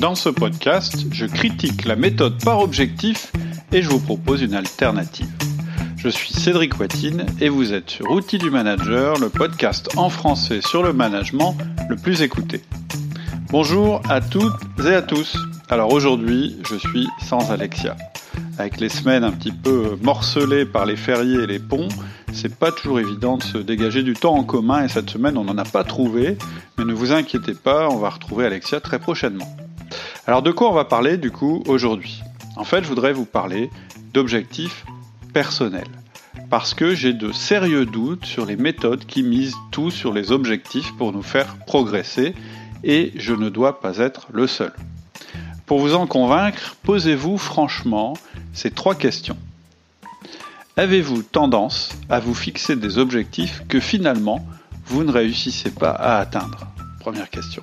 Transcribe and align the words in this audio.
Dans 0.00 0.14
ce 0.14 0.30
podcast, 0.30 1.04
je 1.12 1.26
critique 1.26 1.84
la 1.84 1.94
méthode 1.94 2.42
par 2.42 2.60
objectif 2.60 3.30
et 3.70 3.82
je 3.82 3.90
vous 3.90 3.98
propose 3.98 4.40
une 4.40 4.54
alternative. 4.54 5.28
Je 5.98 6.08
suis 6.08 6.32
Cédric 6.32 6.80
Watine 6.80 7.26
et 7.38 7.50
vous 7.50 7.74
êtes 7.74 7.90
sur 7.90 8.10
Outils 8.10 8.38
du 8.38 8.50
Manager, 8.50 9.18
le 9.18 9.28
podcast 9.28 9.90
en 9.98 10.08
français 10.08 10.62
sur 10.62 10.82
le 10.82 10.94
management 10.94 11.54
le 11.90 11.96
plus 11.96 12.22
écouté. 12.22 12.62
Bonjour 13.50 14.00
à 14.08 14.22
toutes 14.22 14.54
et 14.82 14.94
à 14.94 15.02
tous. 15.02 15.36
Alors 15.68 15.92
aujourd'hui, 15.92 16.56
je 16.70 16.76
suis 16.76 17.06
sans 17.22 17.50
Alexia. 17.50 17.94
Avec 18.56 18.80
les 18.80 18.88
semaines 18.88 19.22
un 19.22 19.32
petit 19.32 19.52
peu 19.52 19.98
morcelées 20.02 20.64
par 20.64 20.86
les 20.86 20.96
fériés 20.96 21.42
et 21.42 21.46
les 21.46 21.58
ponts, 21.58 21.88
c'est 22.32 22.56
pas 22.56 22.72
toujours 22.72 23.00
évident 23.00 23.36
de 23.36 23.42
se 23.42 23.58
dégager 23.58 24.02
du 24.02 24.14
temps 24.14 24.34
en 24.34 24.44
commun 24.44 24.82
et 24.82 24.88
cette 24.88 25.10
semaine 25.10 25.36
on 25.36 25.44
n'en 25.44 25.58
a 25.58 25.64
pas 25.64 25.84
trouvé, 25.84 26.38
mais 26.78 26.86
ne 26.86 26.94
vous 26.94 27.12
inquiétez 27.12 27.52
pas, 27.52 27.90
on 27.90 27.98
va 27.98 28.08
retrouver 28.08 28.46
Alexia 28.46 28.80
très 28.80 28.98
prochainement. 28.98 29.54
Alors 30.26 30.42
de 30.42 30.50
quoi 30.50 30.70
on 30.70 30.74
va 30.74 30.84
parler 30.84 31.16
du 31.16 31.30
coup 31.30 31.62
aujourd'hui? 31.66 32.22
En 32.56 32.64
fait, 32.64 32.82
je 32.82 32.88
voudrais 32.88 33.12
vous 33.12 33.24
parler 33.24 33.70
d'objectifs 34.12 34.84
personnels. 35.32 35.88
Parce 36.50 36.74
que 36.74 36.94
j'ai 36.94 37.12
de 37.12 37.32
sérieux 37.32 37.86
doutes 37.86 38.24
sur 38.24 38.44
les 38.44 38.56
méthodes 38.56 39.06
qui 39.06 39.22
misent 39.22 39.56
tout 39.70 39.90
sur 39.90 40.12
les 40.12 40.32
objectifs 40.32 40.92
pour 40.96 41.12
nous 41.12 41.22
faire 41.22 41.56
progresser 41.66 42.34
et 42.82 43.12
je 43.16 43.34
ne 43.34 43.48
dois 43.48 43.80
pas 43.80 43.98
être 43.98 44.26
le 44.32 44.46
seul. 44.46 44.72
Pour 45.66 45.78
vous 45.78 45.94
en 45.94 46.06
convaincre, 46.06 46.76
posez-vous 46.82 47.38
franchement 47.38 48.14
ces 48.52 48.72
trois 48.72 48.96
questions. 48.96 49.36
Avez-vous 50.76 51.22
tendance 51.22 51.90
à 52.08 52.20
vous 52.20 52.34
fixer 52.34 52.74
des 52.74 52.98
objectifs 52.98 53.62
que 53.68 53.78
finalement 53.78 54.44
vous 54.86 55.04
ne 55.04 55.12
réussissez 55.12 55.70
pas 55.70 55.90
à 55.90 56.18
atteindre? 56.18 56.66
Première 56.98 57.30
question. 57.30 57.62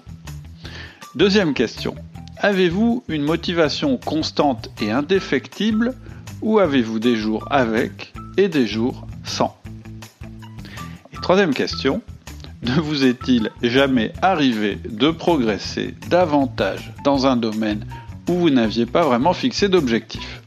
Deuxième 1.15 1.53
question. 1.53 1.95
Avez-vous 2.39 3.03
une 3.07 3.23
motivation 3.23 3.97
constante 3.97 4.69
et 4.79 4.91
indéfectible 4.91 5.95
ou 6.43 6.59
avez-vous 6.59 6.99
des 6.99 7.15
jours 7.15 7.47
avec 7.49 8.13
et 8.37 8.47
des 8.47 8.67
jours 8.67 9.07
sans? 9.23 9.59
Et 11.13 11.17
troisième 11.21 11.55
question. 11.55 12.01
Ne 12.61 12.79
vous 12.79 13.05
est-il 13.05 13.51
jamais 13.63 14.13
arrivé 14.21 14.75
de 14.75 15.09
progresser 15.09 15.95
davantage 16.09 16.93
dans 17.03 17.25
un 17.25 17.37
domaine 17.37 17.85
où 18.29 18.33
vous 18.33 18.49
n'aviez 18.51 18.85
pas 18.85 19.03
vraiment 19.03 19.33
fixé 19.33 19.67
d'objectif? 19.67 20.43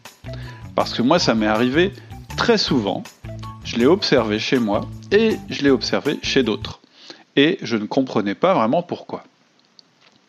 Parce 0.76 0.94
que 0.94 1.02
moi, 1.02 1.18
ça 1.18 1.34
m'est 1.34 1.46
arrivé 1.46 1.92
très 2.36 2.58
souvent. 2.58 3.02
Je 3.64 3.76
l'ai 3.76 3.86
observé 3.86 4.38
chez 4.38 4.60
moi 4.60 4.88
et 5.10 5.38
je 5.48 5.62
l'ai 5.62 5.70
observé 5.70 6.20
chez 6.22 6.44
d'autres. 6.44 6.80
Et 7.34 7.58
je 7.62 7.76
ne 7.76 7.86
comprenais 7.86 8.36
pas 8.36 8.54
vraiment 8.54 8.82
pourquoi. 8.82 9.24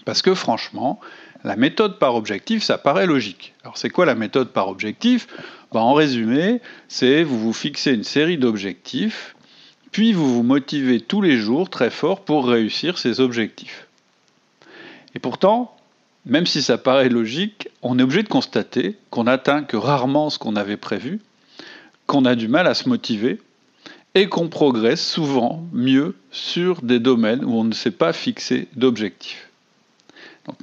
Parce 0.06 0.22
que 0.22 0.34
franchement, 0.34 1.00
la 1.44 1.56
méthode 1.56 2.00
par 2.00 2.16
objectif, 2.16 2.64
ça 2.64 2.78
paraît 2.78 3.08
logique. 3.08 3.54
Alors 3.64 3.78
c'est 3.78 3.90
quoi 3.90 4.06
la 4.06 4.16
méthode 4.16 4.50
par 4.50 4.68
objectif? 4.70 5.28
Ben, 5.72 5.80
En 5.80 5.94
résumé, 5.94 6.62
c'est 6.88 7.24
vous 7.24 7.40
vous 7.40 7.54
fixez 7.54 7.94
une 7.94 8.04
série 8.04 8.38
d'objectifs 8.38 9.36
puis 9.92 10.14
vous 10.14 10.34
vous 10.34 10.44
motivez 10.44 11.02
tous 11.02 11.22
les 11.22 11.38
jours 11.38 11.70
très 11.70 11.90
fort 11.90 12.22
pour 12.22 12.48
réussir 12.48 12.98
ces 12.98 13.20
objectifs. 13.20 13.88
Et 15.16 15.20
pourtant, 15.20 15.76
même 16.26 16.46
si 16.46 16.62
ça 16.62 16.78
paraît 16.78 17.10
logique, 17.10 17.68
on 17.82 18.00
est 18.00 18.04
obligé 18.04 18.24
de 18.24 18.30
constater 18.30 18.98
qu'on 19.10 19.26
n'atteint 19.26 19.64
que 19.64 19.76
rarement 19.76 20.30
ce 20.30 20.40
qu'on 20.40 20.56
avait 20.56 20.78
prévu, 20.78 21.20
qu'on 22.08 22.26
a 22.26 22.36
du 22.36 22.48
mal 22.48 22.68
à 22.68 22.74
se 22.74 22.88
motiver 22.88 23.42
et 24.16 24.30
qu'on 24.30 24.48
progresse 24.48 25.06
souvent 25.06 25.66
mieux 25.74 26.16
sur 26.32 26.82
des 26.82 27.00
domaines 27.00 27.44
où 27.44 27.54
on 27.54 27.64
ne 27.64 27.74
s'est 27.74 27.92
pas 27.92 28.14
fixé 28.14 28.68
d'objectifs. 28.76 29.51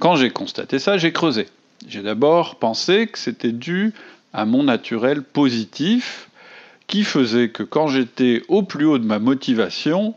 Quand 0.01 0.17
j'ai 0.17 0.31
constaté 0.31 0.79
ça, 0.79 0.99
j'ai 0.99 1.13
creusé. 1.13 1.47
J'ai 1.87 2.03
d'abord 2.03 2.57
pensé 2.57 3.07
que 3.07 3.19
c'était 3.19 3.53
dû 3.53 3.93
à 4.33 4.45
mon 4.45 4.65
naturel 4.65 5.23
positif, 5.23 6.29
qui 6.87 7.05
faisait 7.05 7.51
que 7.51 7.63
quand 7.63 7.89
j'étais 7.89 8.43
au 8.49 8.63
plus 8.63 8.87
haut 8.87 8.99
de 8.99 9.05
ma 9.05 9.19
motivation, 9.19 10.15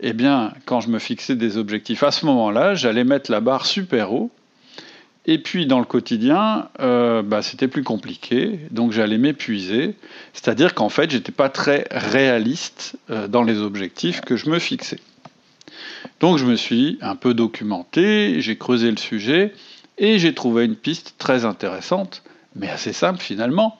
eh 0.00 0.12
bien, 0.12 0.52
quand 0.66 0.80
je 0.80 0.88
me 0.88 0.98
fixais 0.98 1.36
des 1.36 1.56
objectifs 1.56 2.02
à 2.02 2.10
ce 2.10 2.26
moment-là, 2.26 2.74
j'allais 2.74 3.04
mettre 3.04 3.30
la 3.30 3.40
barre 3.40 3.66
super 3.66 4.12
haut. 4.12 4.30
Et 5.26 5.38
puis 5.38 5.66
dans 5.66 5.78
le 5.78 5.84
quotidien, 5.84 6.68
euh, 6.80 7.22
bah, 7.22 7.42
c'était 7.42 7.68
plus 7.68 7.84
compliqué, 7.84 8.60
donc 8.70 8.92
j'allais 8.92 9.18
m'épuiser. 9.18 9.94
C'est-à-dire 10.32 10.74
qu'en 10.74 10.88
fait, 10.88 11.10
j'étais 11.10 11.32
pas 11.32 11.50
très 11.50 11.86
réaliste 11.90 12.96
euh, 13.10 13.28
dans 13.28 13.42
les 13.42 13.58
objectifs 13.58 14.22
que 14.22 14.36
je 14.36 14.48
me 14.48 14.58
fixais. 14.58 14.98
Donc 16.20 16.38
je 16.38 16.44
me 16.44 16.56
suis 16.56 16.98
un 17.00 17.16
peu 17.16 17.34
documenté, 17.34 18.40
j'ai 18.40 18.56
creusé 18.56 18.90
le 18.90 18.96
sujet 18.96 19.52
et 19.98 20.18
j'ai 20.18 20.34
trouvé 20.34 20.64
une 20.64 20.76
piste 20.76 21.14
très 21.18 21.44
intéressante, 21.44 22.22
mais 22.54 22.68
assez 22.68 22.92
simple 22.92 23.20
finalement 23.20 23.78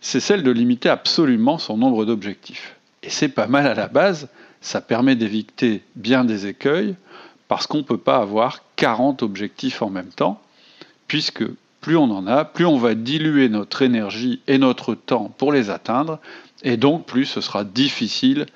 c'est 0.00 0.20
celle 0.20 0.44
de 0.44 0.50
limiter 0.50 0.88
absolument 0.88 1.58
son 1.58 1.76
nombre 1.76 2.04
d'objectifs. 2.04 2.76
Et 3.02 3.10
c'est 3.10 3.28
pas 3.28 3.48
mal 3.48 3.66
à 3.66 3.74
la 3.74 3.88
base, 3.88 4.28
ça 4.60 4.80
permet 4.80 5.16
d'éviter 5.16 5.82
bien 5.96 6.24
des 6.24 6.46
écueils, 6.46 6.94
parce 7.48 7.66
qu'on 7.66 7.78
ne 7.78 7.82
peut 7.82 7.98
pas 7.98 8.18
avoir 8.18 8.62
40 8.76 9.22
objectifs 9.22 9.82
en 9.82 9.90
même 9.90 10.10
temps, 10.10 10.40
puisque 11.08 11.44
plus 11.80 11.96
on 11.96 12.10
en 12.10 12.26
a, 12.26 12.44
plus 12.44 12.66
on 12.66 12.78
va 12.78 12.94
diluer 12.94 13.48
notre 13.48 13.82
énergie 13.82 14.40
et 14.46 14.58
notre 14.58 14.94
temps 14.94 15.32
pour 15.38 15.52
les 15.52 15.70
atteindre, 15.70 16.20
et 16.62 16.76
donc 16.76 17.06
plus 17.06 17.26
ce 17.26 17.40
sera 17.40 17.64
difficile 17.64 18.46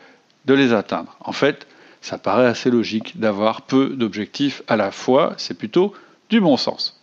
de 0.46 0.54
les 0.54 0.72
atteindre. 0.72 1.16
En 1.20 1.32
fait, 1.32 1.66
ça 2.00 2.18
paraît 2.18 2.46
assez 2.46 2.70
logique 2.70 3.18
d'avoir 3.18 3.62
peu 3.62 3.90
d'objectifs 3.90 4.62
à 4.68 4.76
la 4.76 4.90
fois, 4.90 5.34
c'est 5.36 5.56
plutôt 5.56 5.92
du 6.28 6.40
bon 6.40 6.56
sens. 6.56 7.00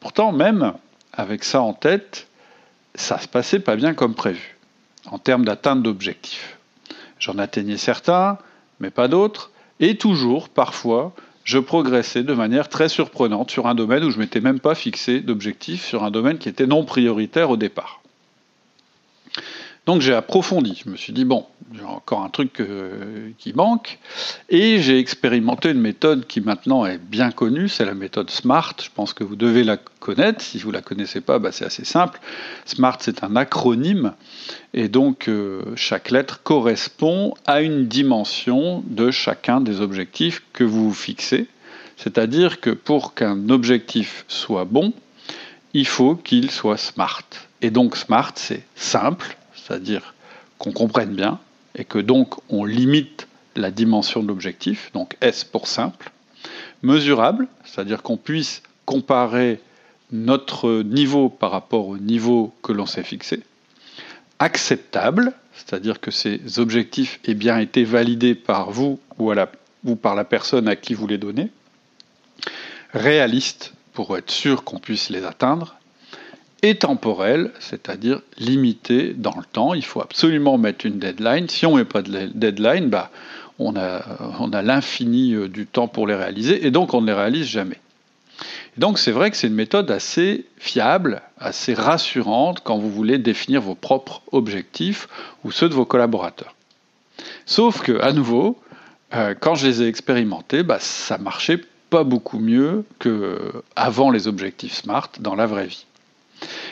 Pourtant, 0.00 0.32
même 0.32 0.74
avec 1.12 1.44
ça 1.44 1.62
en 1.62 1.72
tête, 1.72 2.26
ça 2.94 3.18
se 3.18 3.28
passait 3.28 3.60
pas 3.60 3.76
bien 3.76 3.94
comme 3.94 4.14
prévu, 4.14 4.56
en 5.06 5.18
termes 5.18 5.44
d'atteinte 5.44 5.82
d'objectifs. 5.82 6.58
J'en 7.18 7.38
atteignais 7.38 7.78
certains, 7.78 8.38
mais 8.80 8.90
pas 8.90 9.08
d'autres, 9.08 9.50
et 9.80 9.96
toujours, 9.96 10.48
parfois, 10.48 11.14
je 11.44 11.58
progressais 11.58 12.22
de 12.22 12.34
manière 12.34 12.68
très 12.68 12.88
surprenante 12.88 13.50
sur 13.50 13.66
un 13.66 13.74
domaine 13.74 14.04
où 14.04 14.10
je 14.10 14.18
m'étais 14.18 14.40
même 14.40 14.60
pas 14.60 14.74
fixé 14.74 15.20
d'objectif, 15.20 15.84
sur 15.84 16.04
un 16.04 16.10
domaine 16.10 16.38
qui 16.38 16.48
était 16.48 16.66
non 16.66 16.84
prioritaire 16.84 17.50
au 17.50 17.56
départ. 17.56 18.03
Donc 19.86 20.00
j'ai 20.00 20.14
approfondi. 20.14 20.80
Je 20.84 20.90
me 20.90 20.96
suis 20.96 21.12
dit, 21.12 21.26
bon, 21.26 21.44
j'ai 21.74 21.84
encore 21.84 22.22
un 22.22 22.30
truc 22.30 22.60
euh, 22.60 23.30
qui 23.36 23.52
manque. 23.52 23.98
Et 24.48 24.80
j'ai 24.80 24.98
expérimenté 24.98 25.70
une 25.70 25.80
méthode 25.80 26.26
qui 26.26 26.40
maintenant 26.40 26.86
est 26.86 26.98
bien 26.98 27.30
connue, 27.30 27.68
c'est 27.68 27.84
la 27.84 27.94
méthode 27.94 28.30
SMART. 28.30 28.76
Je 28.82 28.88
pense 28.94 29.12
que 29.12 29.24
vous 29.24 29.36
devez 29.36 29.62
la 29.62 29.76
connaître. 29.76 30.40
Si 30.40 30.58
vous 30.58 30.70
ne 30.70 30.74
la 30.76 30.82
connaissez 30.82 31.20
pas, 31.20 31.38
bah, 31.38 31.52
c'est 31.52 31.66
assez 31.66 31.84
simple. 31.84 32.18
SMART, 32.64 32.98
c'est 33.00 33.24
un 33.24 33.36
acronyme. 33.36 34.14
Et 34.72 34.88
donc 34.88 35.28
euh, 35.28 35.62
chaque 35.76 36.10
lettre 36.10 36.42
correspond 36.42 37.34
à 37.46 37.60
une 37.60 37.86
dimension 37.86 38.82
de 38.86 39.10
chacun 39.10 39.60
des 39.60 39.80
objectifs 39.82 40.42
que 40.54 40.64
vous 40.64 40.94
fixez. 40.94 41.46
C'est-à-dire 41.96 42.60
que 42.60 42.70
pour 42.70 43.14
qu'un 43.14 43.50
objectif 43.50 44.24
soit 44.28 44.64
bon, 44.64 44.94
il 45.74 45.86
faut 45.86 46.16
qu'il 46.16 46.50
soit 46.50 46.78
SMART. 46.78 47.24
Et 47.60 47.70
donc 47.70 47.96
SMART, 47.96 48.32
c'est 48.36 48.64
simple, 48.74 49.36
c'est-à-dire 49.64 50.14
qu'on 50.58 50.72
comprenne 50.72 51.14
bien 51.14 51.38
et 51.74 51.84
que 51.84 51.98
donc 51.98 52.34
on 52.48 52.64
limite 52.64 53.26
la 53.56 53.70
dimension 53.70 54.22
de 54.22 54.28
l'objectif, 54.28 54.90
donc 54.92 55.16
S 55.20 55.44
pour 55.44 55.68
simple, 55.68 56.10
mesurable, 56.82 57.48
c'est-à-dire 57.64 58.02
qu'on 58.02 58.16
puisse 58.16 58.62
comparer 58.84 59.60
notre 60.12 60.82
niveau 60.82 61.28
par 61.28 61.50
rapport 61.50 61.88
au 61.88 61.98
niveau 61.98 62.52
que 62.62 62.72
l'on 62.72 62.86
s'est 62.86 63.02
fixé, 63.02 63.42
acceptable, 64.38 65.32
c'est-à-dire 65.54 66.00
que 66.00 66.10
ces 66.10 66.58
objectifs 66.58 67.20
aient 67.24 67.34
bien 67.34 67.58
été 67.58 67.84
validés 67.84 68.34
par 68.34 68.70
vous 68.70 69.00
ou, 69.18 69.96
par 69.96 70.14
la 70.14 70.24
personne 70.24 70.68
à 70.68 70.76
qui 70.76 70.94
vous 70.94 71.06
les 71.06 71.18
donnez, 71.18 71.50
réaliste 72.92 73.72
pour 73.92 74.16
être 74.18 74.30
sûr 74.30 74.64
qu'on 74.64 74.78
puisse 74.78 75.08
les 75.08 75.24
atteindre, 75.24 75.76
et 76.64 76.76
temporel, 76.76 77.50
c'est-à-dire 77.60 78.22
limité 78.38 79.12
dans 79.12 79.34
le 79.36 79.44
temps. 79.44 79.74
Il 79.74 79.84
faut 79.84 80.00
absolument 80.00 80.56
mettre 80.56 80.86
une 80.86 80.98
deadline. 80.98 81.46
Si 81.50 81.66
on 81.66 81.72
ne 81.72 81.80
met 81.80 81.84
pas 81.84 82.00
de 82.00 82.30
deadline, 82.34 82.88
bah, 82.88 83.10
on 83.58 83.76
a, 83.76 84.62
l'infini 84.62 85.34
euh, 85.34 85.46
du 85.46 85.66
temps 85.66 85.88
pour 85.88 86.06
les 86.06 86.14
réaliser, 86.14 86.66
et 86.66 86.70
donc 86.70 86.94
on 86.94 87.02
ne 87.02 87.06
les 87.06 87.12
réalise 87.12 87.46
jamais. 87.46 87.78
donc 88.78 88.98
c'est 88.98 89.12
vrai 89.12 89.30
que 89.30 89.36
c'est 89.36 89.46
une 89.46 89.54
méthode 89.54 89.90
assez 89.90 90.46
fiable, 90.56 91.20
assez 91.38 91.74
rassurante 91.74 92.60
quand 92.64 92.78
vous 92.78 92.90
voulez 92.90 93.18
définir 93.18 93.60
vos 93.60 93.74
propres 93.74 94.22
objectifs 94.32 95.06
ou 95.44 95.52
ceux 95.52 95.68
de 95.68 95.74
vos 95.74 95.84
collaborateurs. 95.84 96.54
Sauf 97.44 97.82
que, 97.82 98.00
à 98.00 98.12
nouveau, 98.12 98.58
euh, 99.14 99.34
quand 99.38 99.54
je 99.54 99.66
les 99.66 99.82
ai 99.82 99.86
expérimentés, 99.86 100.62
bah, 100.62 100.78
ça 100.80 101.18
marchait 101.18 101.60
pas 101.90 102.04
beaucoup 102.04 102.38
mieux 102.38 102.84
qu'avant 103.00 104.10
les 104.10 104.28
objectifs 104.28 104.72
SMART 104.72 105.10
dans 105.20 105.34
la 105.34 105.44
vraie 105.44 105.66
vie. 105.66 105.84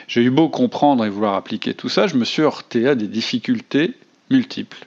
J'ai 0.08 0.22
eu 0.22 0.30
beau 0.30 0.48
comprendre 0.48 1.04
et 1.04 1.10
vouloir 1.10 1.34
appliquer 1.34 1.74
tout 1.74 1.88
ça, 1.88 2.06
je 2.06 2.16
me 2.16 2.24
suis 2.24 2.42
heurté 2.42 2.88
à 2.88 2.94
des 2.94 3.08
difficultés 3.08 3.94
multiples. 4.30 4.86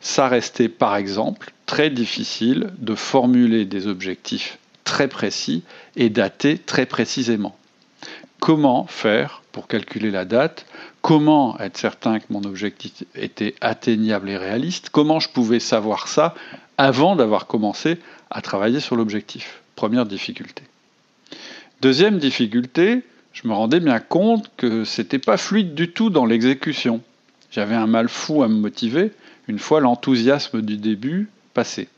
Ça 0.00 0.28
restait 0.28 0.68
par 0.68 0.96
exemple 0.96 1.52
très 1.64 1.90
difficile 1.90 2.70
de 2.78 2.94
formuler 2.94 3.64
des 3.64 3.86
objectifs 3.86 4.58
très 4.84 5.08
précis 5.08 5.64
et 5.96 6.10
datés 6.10 6.58
très 6.58 6.86
précisément. 6.86 7.56
Comment 8.38 8.86
faire 8.86 9.42
pour 9.50 9.66
calculer 9.66 10.10
la 10.10 10.24
date? 10.24 10.66
Comment 11.00 11.58
être 11.58 11.78
certain 11.78 12.18
que 12.20 12.26
mon 12.30 12.44
objectif 12.44 13.04
était 13.14 13.54
atteignable 13.60 14.28
et 14.28 14.36
réaliste? 14.36 14.90
Comment 14.90 15.18
je 15.18 15.28
pouvais 15.28 15.60
savoir 15.60 16.08
ça 16.08 16.34
avant 16.78 17.16
d'avoir 17.16 17.46
commencé 17.46 17.98
à 18.30 18.42
travailler 18.42 18.80
sur 18.80 18.96
l'objectif? 18.96 19.62
Première 19.74 20.06
difficulté. 20.06 20.62
Deuxième 21.80 22.18
difficulté, 22.18 23.02
je 23.36 23.46
me 23.46 23.52
rendais 23.52 23.80
bien 23.80 24.00
compte 24.00 24.50
que 24.56 24.84
c'était 24.84 25.18
pas 25.18 25.36
fluide 25.36 25.74
du 25.74 25.90
tout 25.90 26.08
dans 26.08 26.24
l'exécution. 26.24 27.02
J'avais 27.50 27.74
un 27.74 27.86
mal 27.86 28.08
fou 28.08 28.42
à 28.42 28.48
me 28.48 28.54
motiver 28.54 29.12
une 29.46 29.58
fois 29.58 29.80
l'enthousiasme 29.80 30.62
du 30.62 30.78
début 30.78 31.28
passé. 31.52 31.88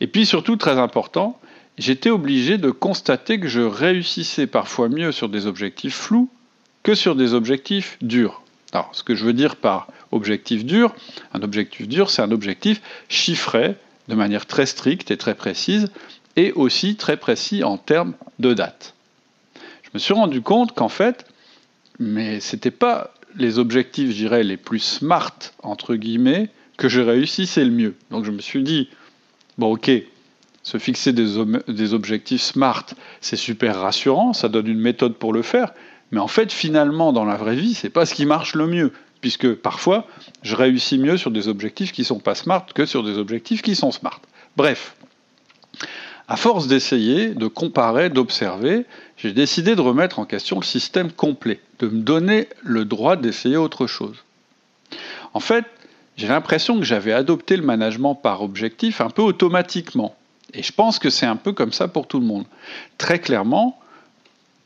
Et 0.00 0.06
puis 0.06 0.26
surtout, 0.26 0.56
très 0.56 0.78
important, 0.78 1.40
j'étais 1.78 2.10
obligé 2.10 2.58
de 2.58 2.70
constater 2.70 3.40
que 3.40 3.48
je 3.48 3.62
réussissais 3.62 4.46
parfois 4.46 4.90
mieux 4.90 5.12
sur 5.12 5.30
des 5.30 5.46
objectifs 5.46 5.96
flous 5.96 6.28
que 6.82 6.94
sur 6.94 7.16
des 7.16 7.32
objectifs 7.32 7.96
durs. 8.02 8.42
Alors, 8.72 8.90
ce 8.92 9.02
que 9.02 9.14
je 9.14 9.24
veux 9.24 9.32
dire 9.32 9.56
par 9.56 9.88
objectif 10.12 10.66
dur, 10.66 10.94
un 11.32 11.40
objectif 11.40 11.88
dur, 11.88 12.10
c'est 12.10 12.22
un 12.22 12.32
objectif 12.32 12.82
chiffré 13.08 13.76
de 14.08 14.14
manière 14.14 14.44
très 14.44 14.66
stricte 14.66 15.10
et 15.10 15.16
très 15.16 15.34
précise, 15.34 15.90
et 16.36 16.52
aussi 16.52 16.96
très 16.96 17.16
précis 17.16 17.64
en 17.64 17.78
termes 17.78 18.12
de 18.38 18.52
date. 18.52 18.94
Je 19.88 19.90
me 19.94 19.98
suis 19.98 20.14
rendu 20.14 20.42
compte 20.42 20.74
qu'en 20.74 20.88
fait, 20.88 21.26
mais 21.98 22.40
c'était 22.40 22.70
pas 22.70 23.14
les 23.36 23.58
objectifs, 23.58 24.10
je 24.10 24.16
dirais, 24.16 24.42
les 24.42 24.56
plus 24.56 24.80
smart, 24.80 25.34
entre 25.62 25.94
guillemets, 25.94 26.50
que 26.76 26.88
je 26.88 27.00
réussissais 27.00 27.64
le 27.64 27.70
mieux. 27.70 27.94
Donc 28.10 28.24
je 28.24 28.30
me 28.30 28.40
suis 28.40 28.62
dit, 28.62 28.88
bon 29.56 29.72
ok, 29.72 29.90
se 30.62 30.78
fixer 30.78 31.12
des, 31.12 31.94
objectifs 31.94 32.42
smart, 32.42 32.84
c'est 33.20 33.36
super 33.36 33.80
rassurant, 33.80 34.32
ça 34.32 34.48
donne 34.48 34.66
une 34.66 34.80
méthode 34.80 35.14
pour 35.14 35.32
le 35.32 35.42
faire, 35.42 35.72
mais 36.10 36.20
en 36.20 36.28
fait, 36.28 36.52
finalement, 36.52 37.12
dans 37.12 37.24
la 37.24 37.36
vraie 37.36 37.56
vie, 37.56 37.74
c'est 37.74 37.90
pas 37.90 38.06
ce 38.06 38.14
qui 38.14 38.26
marche 38.26 38.54
le 38.54 38.66
mieux, 38.66 38.92
puisque 39.20 39.54
parfois, 39.54 40.06
je 40.42 40.54
réussis 40.54 40.98
mieux 40.98 41.16
sur 41.16 41.30
des 41.30 41.48
objectifs 41.48 41.92
qui 41.92 42.04
sont 42.04 42.20
pas 42.20 42.34
smart 42.34 42.66
que 42.74 42.86
sur 42.86 43.02
des 43.02 43.18
objectifs 43.18 43.62
qui 43.62 43.74
sont 43.74 43.92
smart. 43.92 44.20
Bref, 44.56 44.94
à 46.28 46.36
force 46.36 46.66
d'essayer, 46.66 47.30
de 47.30 47.46
comparer, 47.46 48.10
d'observer, 48.10 48.84
j'ai 49.16 49.32
décidé 49.32 49.74
de 49.74 49.80
remettre 49.80 50.18
en 50.18 50.26
question 50.26 50.60
le 50.60 50.64
système 50.64 51.10
complet, 51.10 51.60
de 51.78 51.88
me 51.88 52.02
donner 52.02 52.48
le 52.62 52.84
droit 52.84 53.16
d'essayer 53.16 53.56
autre 53.56 53.86
chose. 53.86 54.24
En 55.32 55.40
fait, 55.40 55.64
j'ai 56.18 56.28
l'impression 56.28 56.78
que 56.78 56.84
j'avais 56.84 57.12
adopté 57.12 57.56
le 57.56 57.62
management 57.62 58.14
par 58.14 58.42
objectif 58.42 59.00
un 59.00 59.08
peu 59.08 59.22
automatiquement. 59.22 60.16
Et 60.52 60.62
je 60.62 60.72
pense 60.72 60.98
que 60.98 61.10
c'est 61.10 61.26
un 61.26 61.36
peu 61.36 61.52
comme 61.52 61.72
ça 61.72 61.88
pour 61.88 62.06
tout 62.06 62.20
le 62.20 62.26
monde. 62.26 62.44
Très 62.98 63.18
clairement, 63.20 63.78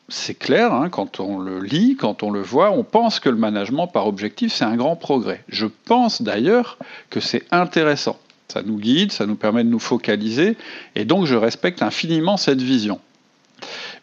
c'est 0.08 0.34
clair, 0.34 0.72
hein, 0.72 0.88
quand 0.88 1.20
on 1.20 1.38
le 1.38 1.60
lit, 1.60 1.96
quand 1.96 2.22
on 2.22 2.30
le 2.30 2.42
voit, 2.42 2.72
on 2.72 2.82
pense 2.82 3.20
que 3.20 3.28
le 3.28 3.36
management 3.36 3.86
par 3.86 4.06
objectif, 4.06 4.52
c'est 4.52 4.64
un 4.64 4.76
grand 4.76 4.96
progrès. 4.96 5.44
Je 5.48 5.66
pense 5.66 6.22
d'ailleurs 6.22 6.76
que 7.08 7.20
c'est 7.20 7.44
intéressant. 7.52 8.18
Ça 8.52 8.60
nous 8.62 8.76
guide, 8.76 9.12
ça 9.12 9.24
nous 9.24 9.36
permet 9.36 9.64
de 9.64 9.70
nous 9.70 9.78
focaliser, 9.78 10.58
et 10.94 11.06
donc 11.06 11.24
je 11.24 11.36
respecte 11.36 11.80
infiniment 11.80 12.36
cette 12.36 12.60
vision. 12.60 13.00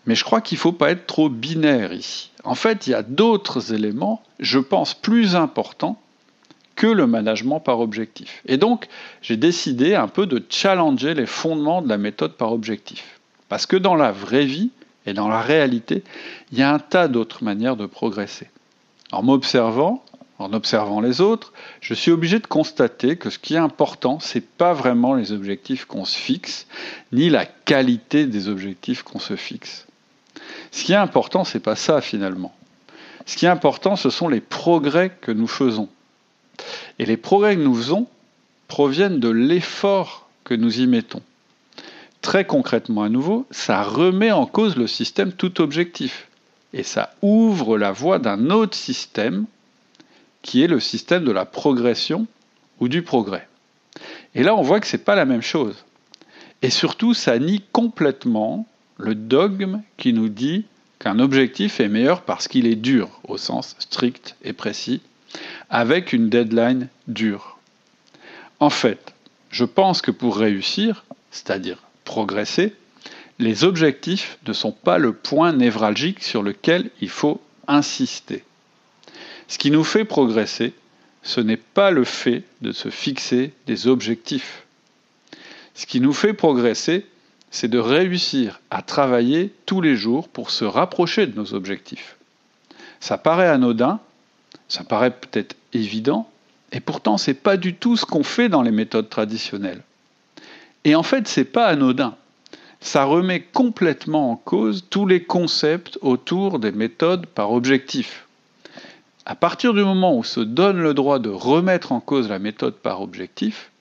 Mais 0.08 0.16
je 0.16 0.24
crois 0.24 0.42
qu'il 0.42 0.56
ne 0.56 0.62
faut 0.62 0.72
pas 0.72 0.90
être 0.90 1.06
trop 1.06 1.30
binaire 1.30 1.94
ici. 1.94 2.32
En 2.44 2.56
fait, 2.56 2.88
il 2.88 2.90
y 2.90 2.94
a 2.96 3.04
d'autres 3.04 3.76
éléments, 3.76 4.24
je 4.40 4.58
pense, 4.58 4.96
plus 4.96 5.36
importants 5.36 6.02
que 6.76 6.88
le 6.88 7.06
management 7.06 7.60
par 7.60 7.80
objectif. 7.80 8.42
Et 8.48 8.58
donc, 8.58 8.88
j'ai 9.22 9.38
décidé 9.38 9.94
un 9.94 10.08
peu 10.08 10.26
de 10.26 10.44
challenger 10.50 11.14
les 11.14 11.28
fondements 11.28 11.84
de 11.84 11.90
la 11.90 12.00
méthode 12.00 12.34
par 12.34 12.52
objectif. 12.52 13.20
Parce 13.50 13.68
que 13.68 13.78
dans 13.78 13.96
la 13.96 14.12
vraie 14.12 14.46
vie 14.46 14.72
et 15.06 15.14
dans 15.14 15.28
la 15.28 15.42
réalité, 15.42 16.04
il 16.52 16.58
y 16.58 16.64
a 16.64 16.74
un 16.74 16.80
tas 16.80 17.08
d'autres 17.08 17.44
manières 17.44 17.76
de 17.76 17.86
progresser. 17.86 18.50
En 19.12 19.22
m'observant, 19.22 20.04
en 20.40 20.54
observant 20.54 21.02
les 21.02 21.20
autres, 21.20 21.52
je 21.82 21.94
suis 21.94 22.12
obligé 22.12 22.40
de 22.40 22.48
constater 22.48 23.18
que 23.18 23.30
ce 23.30 23.38
qui 23.38 23.56
est 23.56 23.58
important, 23.58 24.20
ce 24.22 24.38
n'est 24.38 24.46
pas 24.58 24.74
vraiment 24.74 25.14
les 25.14 25.34
objectifs 25.34 25.84
qu'on 25.84 26.06
se 26.06 26.18
fixe, 26.18 26.66
ni 27.12 27.30
la 27.30 27.46
qualité 27.46 28.26
des 28.26 28.48
objectifs 28.48 29.04
qu'on 29.04 29.20
se 29.20 29.36
fixe. 29.36 29.86
Ce 30.72 30.86
qui 30.86 30.94
est 30.94 30.96
important, 30.96 31.44
ce 31.44 31.58
n'est 31.58 31.62
pas 31.62 31.76
ça 31.76 32.00
finalement. 32.00 32.56
Ce 33.26 33.36
qui 33.36 33.46
est 33.46 33.50
important, 33.50 33.98
ce 33.98 34.10
sont 34.10 34.30
les 34.30 34.40
progrès 34.40 35.12
que 35.22 35.34
nous 35.34 35.48
faisons. 35.48 35.90
Et 37.00 37.06
les 37.06 37.18
progrès 37.18 37.56
que 37.56 37.62
nous 37.62 37.76
faisons 37.76 38.08
proviennent 38.70 39.20
de 39.20 39.30
l'effort 39.30 40.30
que 40.46 40.54
nous 40.54 40.80
y 40.80 40.88
mettons. 40.88 41.22
Très 42.22 42.46
concrètement 42.46 43.04
à 43.04 43.10
nouveau, 43.10 43.46
ça 43.52 43.84
remet 43.84 44.32
en 44.32 44.46
cause 44.46 44.78
le 44.78 44.88
système 44.88 45.34
tout 45.34 45.62
objectif. 45.62 46.28
Et 46.74 46.84
ça 46.84 47.14
ouvre 47.22 47.78
la 47.78 47.92
voie 47.92 48.20
d'un 48.20 48.50
autre 48.50 48.76
système 48.76 49.46
qui 50.42 50.64
est 50.64 50.68
le 50.68 50.80
système 50.80 51.26
de 51.26 51.32
la 51.32 51.46
progression 51.46 52.28
ou 52.80 52.88
du 52.88 53.02
progrès. 53.02 53.48
Et 54.36 54.44
là, 54.44 54.56
on 54.56 54.62
voit 54.62 54.80
que 54.80 54.88
ce 54.88 54.98
n'est 54.98 55.04
pas 55.04 55.16
la 55.16 55.26
même 55.26 55.42
chose. 55.42 55.84
Et 56.62 56.70
surtout, 56.70 57.14
ça 57.14 57.40
nie 57.40 57.62
complètement 57.72 58.68
le 58.98 59.16
dogme 59.16 59.82
qui 59.98 60.14
nous 60.14 60.30
dit 60.30 60.66
qu'un 61.00 61.20
objectif 61.20 61.80
est 61.80 61.88
meilleur 61.88 62.22
parce 62.22 62.48
qu'il 62.48 62.68
est 62.68 62.76
dur, 62.76 63.22
au 63.24 63.38
sens 63.38 63.76
strict 63.80 64.36
et 64.44 64.54
précis, 64.54 65.02
avec 65.70 66.14
une 66.14 66.30
deadline 66.30 66.90
dure. 67.08 67.58
En 68.60 68.70
fait, 68.70 69.14
je 69.50 69.64
pense 69.64 70.02
que 70.02 70.12
pour 70.12 70.38
réussir, 70.38 71.06
c'est-à-dire 71.32 71.78
progresser, 72.04 72.76
les 73.40 73.64
objectifs 73.64 74.38
ne 74.46 74.54
sont 74.54 74.74
pas 74.74 74.98
le 74.98 75.14
point 75.14 75.54
névralgique 75.54 76.24
sur 76.24 76.44
lequel 76.44 76.90
il 77.00 77.10
faut 77.10 77.40
insister. 77.68 78.44
Ce 79.50 79.58
qui 79.58 79.72
nous 79.72 79.84
fait 79.84 80.06
progresser, 80.06 80.74
ce 81.24 81.42
n'est 81.42 81.58
pas 81.58 81.90
le 81.90 82.04
fait 82.04 82.44
de 82.62 82.72
se 82.72 82.90
fixer 82.90 83.52
des 83.66 83.88
objectifs. 83.88 84.64
Ce 85.74 85.88
qui 85.88 86.00
nous 86.02 86.14
fait 86.14 86.34
progresser, 86.34 87.08
c'est 87.50 87.68
de 87.68 87.80
réussir 87.80 88.62
à 88.70 88.84
travailler 88.84 89.52
tous 89.66 89.82
les 89.82 89.96
jours 89.96 90.30
pour 90.30 90.52
se 90.52 90.66
rapprocher 90.66 91.26
de 91.26 91.36
nos 91.36 91.56
objectifs. 91.56 92.16
Ça 93.00 93.18
paraît 93.18 93.48
anodin, 93.48 94.00
ça 94.68 94.84
paraît 94.84 95.12
peut-être 95.12 95.56
évident, 95.74 96.30
et 96.72 96.80
pourtant 96.80 97.18
ce 97.18 97.32
n'est 97.32 97.36
pas 97.36 97.58
du 97.58 97.74
tout 97.74 97.98
ce 97.98 98.06
qu'on 98.06 98.24
fait 98.24 98.50
dans 98.50 98.62
les 98.62 98.72
méthodes 98.72 99.10
traditionnelles. 99.10 99.82
Et 100.84 100.94
en 100.94 101.04
fait, 101.04 101.28
ce 101.28 101.40
n'est 101.40 101.46
pas 101.46 101.66
anodin. 101.66 102.16
Ça 102.82 103.04
remet 103.04 103.42
complètement 103.42 104.32
en 104.32 104.36
cause 104.36 104.86
tous 104.92 105.08
les 105.08 105.24
concepts 105.24 105.98
autour 106.02 106.60
des 106.60 106.72
méthodes 106.72 107.26
par 107.26 107.52
objectif. 107.52 108.28
À 109.26 109.36
partir 109.36 109.74
du 109.74 109.84
moment 109.84 110.18
où 110.18 110.24
se 110.24 110.40
donne 110.40 110.80
le 110.80 110.94
droit 110.94 111.20
de 111.20 111.30
remettre 111.30 111.92
en 111.92 112.00
cause 112.00 112.30
la 112.30 112.40
méthode 112.40 112.76
par 112.76 113.02
objectif, 113.02 113.72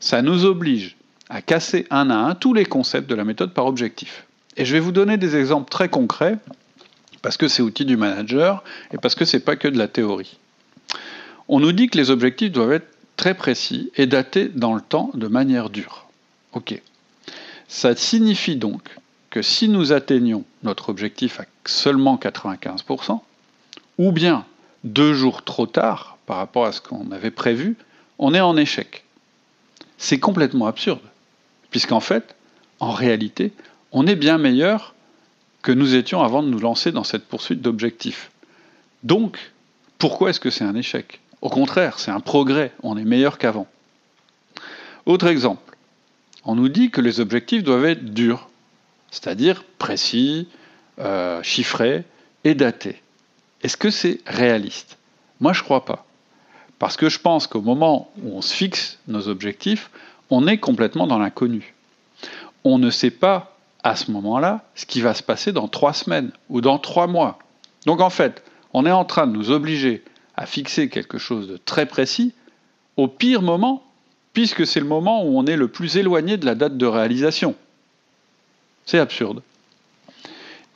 ça 0.00 0.22
nous 0.22 0.44
oblige 0.44 0.96
à 1.28 1.42
casser 1.42 1.86
un 1.90 2.10
à 2.10 2.16
un 2.16 2.34
tous 2.34 2.54
les 2.54 2.64
concepts 2.64 3.10
de 3.10 3.14
la 3.14 3.24
méthode 3.24 3.52
par 3.52 3.66
objectif. 3.66 4.26
Et 4.56 4.64
je 4.64 4.72
vais 4.72 4.80
vous 4.80 4.92
donner 4.92 5.16
des 5.16 5.36
exemples 5.36 5.70
très 5.70 5.88
concrets, 5.88 6.38
parce 7.22 7.36
que 7.36 7.48
c'est 7.48 7.62
outil 7.62 7.84
du 7.84 7.96
manager 7.96 8.62
et 8.92 8.98
parce 8.98 9.14
que 9.14 9.24
ce 9.24 9.36
n'est 9.36 9.42
pas 9.42 9.56
que 9.56 9.68
de 9.68 9.78
la 9.78 9.88
théorie. 9.88 10.38
On 11.48 11.60
nous 11.60 11.72
dit 11.72 11.88
que 11.88 11.98
les 11.98 12.10
objectifs 12.10 12.52
doivent 12.52 12.72
être 12.72 12.88
très 13.16 13.34
précis 13.34 13.90
et 13.96 14.06
datés 14.06 14.48
dans 14.48 14.74
le 14.74 14.80
temps 14.80 15.10
de 15.14 15.26
manière 15.26 15.70
dure. 15.70 16.06
Ok. 16.52 16.80
Ça 17.68 17.96
signifie 17.96 18.56
donc 18.56 18.96
que 19.30 19.42
si 19.42 19.68
nous 19.68 19.92
atteignons 19.92 20.44
notre 20.62 20.88
objectif 20.88 21.40
à 21.40 21.44
seulement 21.64 22.16
95%, 22.16 23.20
ou 23.98 24.12
bien 24.12 24.46
deux 24.86 25.14
jours 25.14 25.42
trop 25.42 25.66
tard 25.66 26.16
par 26.26 26.38
rapport 26.38 26.64
à 26.64 26.72
ce 26.72 26.80
qu'on 26.80 27.10
avait 27.10 27.30
prévu, 27.30 27.76
on 28.18 28.32
est 28.34 28.40
en 28.40 28.56
échec. 28.56 29.04
C'est 29.98 30.18
complètement 30.18 30.66
absurde, 30.66 31.00
puisqu'en 31.70 32.00
fait, 32.00 32.34
en 32.80 32.92
réalité, 32.92 33.52
on 33.92 34.06
est 34.06 34.16
bien 34.16 34.38
meilleur 34.38 34.94
que 35.62 35.72
nous 35.72 35.94
étions 35.94 36.22
avant 36.22 36.42
de 36.42 36.48
nous 36.48 36.58
lancer 36.58 36.92
dans 36.92 37.04
cette 37.04 37.26
poursuite 37.26 37.60
d'objectifs. 37.60 38.30
Donc, 39.02 39.38
pourquoi 39.98 40.30
est-ce 40.30 40.40
que 40.40 40.50
c'est 40.50 40.64
un 40.64 40.76
échec? 40.76 41.20
Au 41.42 41.48
contraire, 41.48 41.98
c'est 41.98 42.10
un 42.10 42.20
progrès, 42.20 42.72
on 42.82 42.96
est 42.96 43.04
meilleur 43.04 43.38
qu'avant. 43.38 43.66
Autre 45.04 45.26
exemple, 45.26 45.76
on 46.44 46.54
nous 46.54 46.68
dit 46.68 46.90
que 46.90 47.00
les 47.00 47.18
objectifs 47.18 47.64
doivent 47.64 47.86
être 47.86 48.04
durs, 48.04 48.48
c'est-à-dire 49.10 49.64
précis, 49.78 50.48
euh, 51.00 51.42
chiffrés 51.42 52.04
et 52.44 52.54
datés. 52.54 53.02
Est-ce 53.62 53.76
que 53.76 53.90
c'est 53.90 54.20
réaliste? 54.26 54.98
Moi, 55.40 55.52
je 55.52 55.60
ne 55.60 55.64
crois 55.64 55.84
pas. 55.84 56.06
Parce 56.78 56.96
que 56.96 57.08
je 57.08 57.18
pense 57.18 57.46
qu'au 57.46 57.62
moment 57.62 58.10
où 58.22 58.36
on 58.36 58.42
se 58.42 58.54
fixe 58.54 58.98
nos 59.08 59.28
objectifs, 59.28 59.90
on 60.30 60.46
est 60.46 60.58
complètement 60.58 61.06
dans 61.06 61.18
l'inconnu. 61.18 61.74
On 62.64 62.78
ne 62.78 62.90
sait 62.90 63.10
pas 63.10 63.56
à 63.82 63.96
ce 63.96 64.10
moment-là 64.10 64.64
ce 64.74 64.84
qui 64.84 65.00
va 65.00 65.14
se 65.14 65.22
passer 65.22 65.52
dans 65.52 65.68
trois 65.68 65.92
semaines 65.92 66.32
ou 66.48 66.60
dans 66.60 66.78
trois 66.78 67.06
mois. 67.06 67.38
Donc 67.86 68.00
en 68.00 68.10
fait, 68.10 68.42
on 68.72 68.84
est 68.84 68.92
en 68.92 69.04
train 69.04 69.26
de 69.26 69.32
nous 69.32 69.50
obliger 69.50 70.02
à 70.36 70.44
fixer 70.44 70.88
quelque 70.88 71.18
chose 71.18 71.48
de 71.48 71.56
très 71.56 71.86
précis 71.86 72.34
au 72.96 73.08
pire 73.08 73.42
moment, 73.42 73.82
puisque 74.32 74.66
c'est 74.66 74.80
le 74.80 74.86
moment 74.86 75.24
où 75.24 75.38
on 75.38 75.46
est 75.46 75.56
le 75.56 75.68
plus 75.68 75.96
éloigné 75.96 76.36
de 76.36 76.44
la 76.44 76.54
date 76.54 76.76
de 76.76 76.86
réalisation. 76.86 77.54
C'est 78.84 78.98
absurde. 78.98 79.42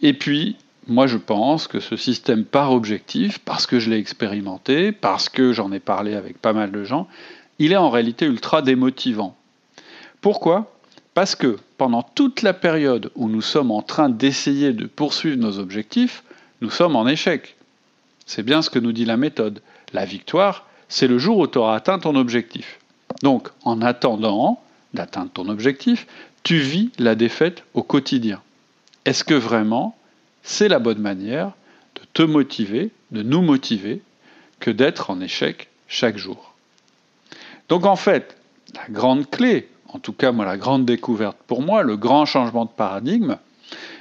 Et 0.01 0.15
puis, 0.15 0.57
moi 0.89 1.07
je 1.07 1.17
pense 1.17 1.69
que 1.69 1.81
ce 1.81 1.97
système 1.97 2.45
par 2.45 2.73
objectif, 2.73 3.39
parce 3.39 3.67
que 3.67 3.79
je 3.79 3.91
l'ai 3.91 3.99
expérimenté, 3.99 4.93
parce 4.93 5.29
que 5.29 5.53
j'en 5.53 5.73
ai 5.73 5.81
parlé 5.81 6.15
avec 6.15 6.39
pas 6.39 6.53
mal 6.53 6.73
de 6.73 6.85
gens, 6.85 7.09
il 7.59 7.73
est 7.73 7.77
en 7.77 7.91
réalité 7.91 8.27
ultra 8.27 8.63
démotivant. 8.63 9.37
Pourquoi? 10.21 10.75
Parce 11.15 11.35
que 11.35 11.59
pendant 11.77 12.03
toute 12.03 12.43
la 12.43 12.55
période 12.55 13.11
où 13.15 13.29
nous 13.29 13.43
sommes 13.43 13.71
en 13.71 13.83
train 13.83 14.09
d'essayer 14.09 14.73
de 14.73 14.87
poursuivre 14.87 15.37
nos 15.37 15.59
objectifs, 15.59 16.23
nous 16.61 16.71
sommes 16.71 16.97
en 16.97 17.07
échec. 17.07 17.57
C'est 18.27 18.43
bien 18.43 18.63
ce 18.63 18.71
que 18.71 18.79
nous 18.79 18.93
dit 18.93 19.05
la 19.05 19.17
méthode. 19.17 19.61
La 19.93 20.05
victoire, 20.05 20.67
c'est 20.89 21.09
le 21.09 21.19
jour 21.19 21.39
où 21.39 21.47
tu 21.47 21.59
auras 21.59 21.77
atteint 21.77 21.99
ton 21.99 22.15
objectif. 22.17 22.79
Donc, 23.23 23.49
en 23.65 23.83
attendant 23.83 24.63
d'atteindre 24.95 25.31
ton 25.31 25.49
objectif, 25.49 26.07
tu 26.43 26.59
vis 26.59 26.91
la 26.99 27.15
défaite 27.15 27.65
au 27.75 27.83
quotidien. 27.83 28.41
Est-ce 29.05 29.25
que 29.25 29.35
vraiment 29.35 29.97
c'est 30.43 30.69
la 30.69 30.79
bonne 30.79 30.99
manière 31.01 31.53
de 31.95 32.03
te 32.13 32.23
motiver, 32.23 32.91
de 33.11 33.23
nous 33.23 33.43
motiver, 33.43 34.03
que 34.59 34.71
d'être 34.71 35.11
en 35.11 35.21
échec 35.21 35.69
chaque 35.89 36.19
jour 36.19 36.55
Donc 37.69 37.87
en 37.87 37.97
fait, 37.97 38.37
la 38.75 38.87
grande 38.89 39.29
clé, 39.29 39.69
en 39.89 39.99
tout 39.99 40.13
cas 40.13 40.33
moi 40.33 40.45
la 40.45 40.57
grande 40.57 40.85
découverte 40.85 41.37
pour 41.47 41.63
moi, 41.63 41.83
le 41.83 41.97
grand 41.97 42.27
changement 42.27 42.65
de 42.65 42.71
paradigme, 42.71 43.37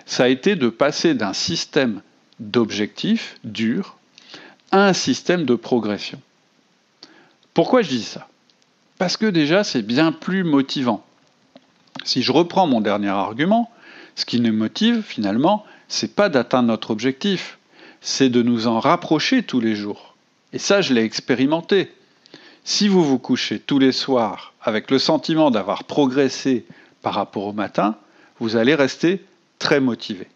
ça 0.06 0.24
a 0.24 0.28
été 0.28 0.56
de 0.56 0.70
passer 0.70 1.14
d'un 1.14 1.34
système 1.34 2.02
d'objectifs 2.40 3.38
durs 3.44 3.98
à 4.72 4.88
un 4.88 4.94
système 4.94 5.46
de 5.46 5.56
progression. 5.56 6.22
Pourquoi 7.54 7.82
je 7.82 7.90
dis 7.90 8.04
ça? 8.04 8.28
Parce 8.98 9.18
que 9.18 9.26
déjà 9.26 9.64
c'est 9.64 9.82
bien 9.82 10.12
plus 10.12 10.44
motivant. 10.44 11.06
Si 12.04 12.22
je 12.22 12.32
reprends 12.32 12.68
mon 12.68 12.82
dernier 12.82 13.10
argument, 13.10 13.72
ce 14.16 14.26
qui 14.26 14.40
nous 14.40 14.54
motive 14.54 15.02
finalement, 15.02 15.66
c'est 15.90 16.16
pas 16.16 16.30
d'atteindre 16.30 16.70
notre 16.70 16.92
objectif, 16.92 17.58
c'est 18.00 18.30
de 18.30 18.42
nous 18.42 18.68
en 18.68 18.80
rapprocher 18.80 19.44
tous 19.44 19.60
les 19.60 19.76
jours. 19.76 20.16
Et 20.54 20.60
ça, 20.60 20.82
je 20.82 20.94
l'ai 20.94 21.04
expérimenté. 21.04 21.92
Si 22.64 22.88
vous 22.88 23.04
vous 23.04 23.20
couchez 23.20 23.60
tous 23.60 23.80
les 23.80 23.92
soirs 23.92 24.54
avec 24.62 24.92
le 24.92 25.00
sentiment 25.00 25.52
d'avoir 25.52 25.84
progressé 25.84 26.66
par 27.02 27.16
rapport 27.16 27.48
au 27.48 27.54
matin, 27.54 27.96
vous 28.40 28.56
allez 28.56 28.76
rester 28.76 29.26
très 29.58 29.80
motivé. 29.80 30.28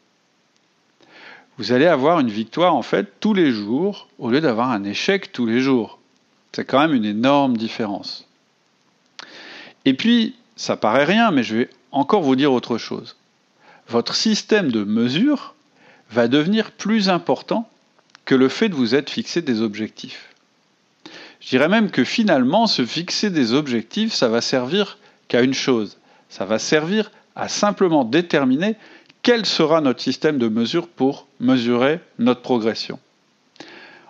Vous 1.58 1.72
allez 1.72 1.86
avoir 1.86 2.20
une 2.20 2.32
victoire 2.32 2.76
en 2.76 2.82
fait 2.82 3.20
tous 3.20 3.36
les 3.36 3.52
jours 3.52 4.08
au 4.18 4.32
lieu 4.32 4.42
d'avoir 4.42 4.72
un 4.72 4.84
échec 4.84 5.32
tous 5.32 5.46
les 5.46 5.60
jours. 5.60 6.00
C'est 6.52 6.66
quand 6.66 6.80
même 6.80 6.96
une 6.96 7.06
énorme 7.06 7.58
différence. 7.58 8.28
Et 9.86 9.94
puis, 9.94 10.36
ça 10.56 10.78
paraît 10.78 11.04
rien, 11.04 11.30
mais 11.32 11.44
je 11.44 11.56
vais 11.56 11.70
encore 11.92 12.24
vous 12.24 12.36
dire 12.36 12.52
autre 12.52 12.78
chose 12.78 13.16
votre 13.88 14.16
système 14.16 14.72
de 14.72 14.84
mesure 14.84 15.56
va 16.12 16.28
devenir 16.28 16.72
plus 16.72 17.10
important 17.10 17.70
que 18.26 18.36
le 18.36 18.50
fait 18.50 18.70
de 18.70 18.76
vous 18.76 18.96
être 18.96 19.10
fixé 19.10 19.42
des 19.42 19.62
objectifs. 19.62 20.30
Je 21.40 21.50
dirais 21.50 21.68
même 21.68 21.92
que 21.92 22.04
finalement, 22.04 22.68
se 22.68 22.86
fixer 22.86 23.30
des 23.30 23.54
objectifs, 23.54 24.14
ça 24.14 24.30
va 24.30 24.40
servir 24.40 24.98
qu'à 25.28 25.42
une 25.42 25.54
chose. 25.54 25.98
Ça 26.30 26.46
va 26.46 26.58
servir 26.58 27.12
à 27.36 27.50
simplement 27.50 28.06
déterminer 28.06 28.76
quel 29.24 29.46
sera 29.46 29.82
notre 29.82 30.02
système 30.02 30.38
de 30.38 30.48
mesure 30.48 30.88
pour 30.88 31.28
mesurer 31.40 32.00
notre 32.20 32.42
progression. 32.42 33.00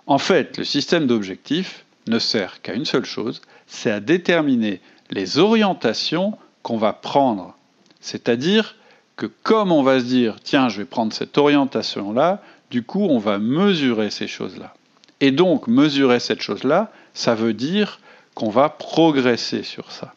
En 0.06 0.18
fait, 0.18 0.58
le 0.58 0.64
système 0.64 1.06
d'objectifs 1.06 1.84
ne 2.06 2.18
sert 2.18 2.60
qu'à 2.60 2.74
une 2.74 2.84
seule 2.84 3.04
chose, 3.04 3.40
c'est 3.66 3.90
à 3.90 4.00
déterminer 4.00 4.80
les 5.10 5.38
orientations 5.38 6.36
qu'on 6.62 6.76
va 6.76 6.92
prendre, 6.92 7.56
c'est-à-dire 8.00 8.76
que 9.16 9.26
comme 9.26 9.72
on 9.72 9.82
va 9.82 10.00
se 10.00 10.04
dire, 10.04 10.36
tiens, 10.42 10.68
je 10.68 10.78
vais 10.78 10.84
prendre 10.84 11.12
cette 11.12 11.38
orientation-là, 11.38 12.42
du 12.70 12.82
coup, 12.82 13.06
on 13.08 13.18
va 13.18 13.38
mesurer 13.38 14.10
ces 14.10 14.26
choses-là. 14.26 14.74
Et 15.20 15.30
donc, 15.30 15.68
mesurer 15.68 16.20
cette 16.20 16.42
chose-là, 16.42 16.90
ça 17.12 17.34
veut 17.34 17.54
dire 17.54 18.00
qu'on 18.34 18.50
va 18.50 18.68
progresser 18.68 19.62
sur 19.62 19.92
ça. 19.92 20.14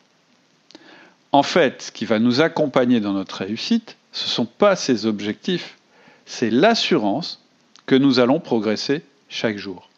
En 1.32 1.44
fait, 1.44 1.84
ce 1.84 1.92
qui 1.92 2.06
va 2.06 2.20
nous 2.20 2.42
accompagner 2.42 3.00
dans 3.00 3.14
notre 3.14 3.38
réussite, 3.38 3.98
ce 4.12 4.26
ne 4.26 4.30
sont 4.30 4.46
pas 4.46 4.76
ces 4.76 5.06
objectifs, 5.06 5.78
c'est 6.26 6.50
l'assurance 6.50 7.44
que 7.86 7.96
nous 7.96 8.20
allons 8.20 8.40
progresser 8.40 9.04
chaque 9.30 9.58
jour. 9.58 9.90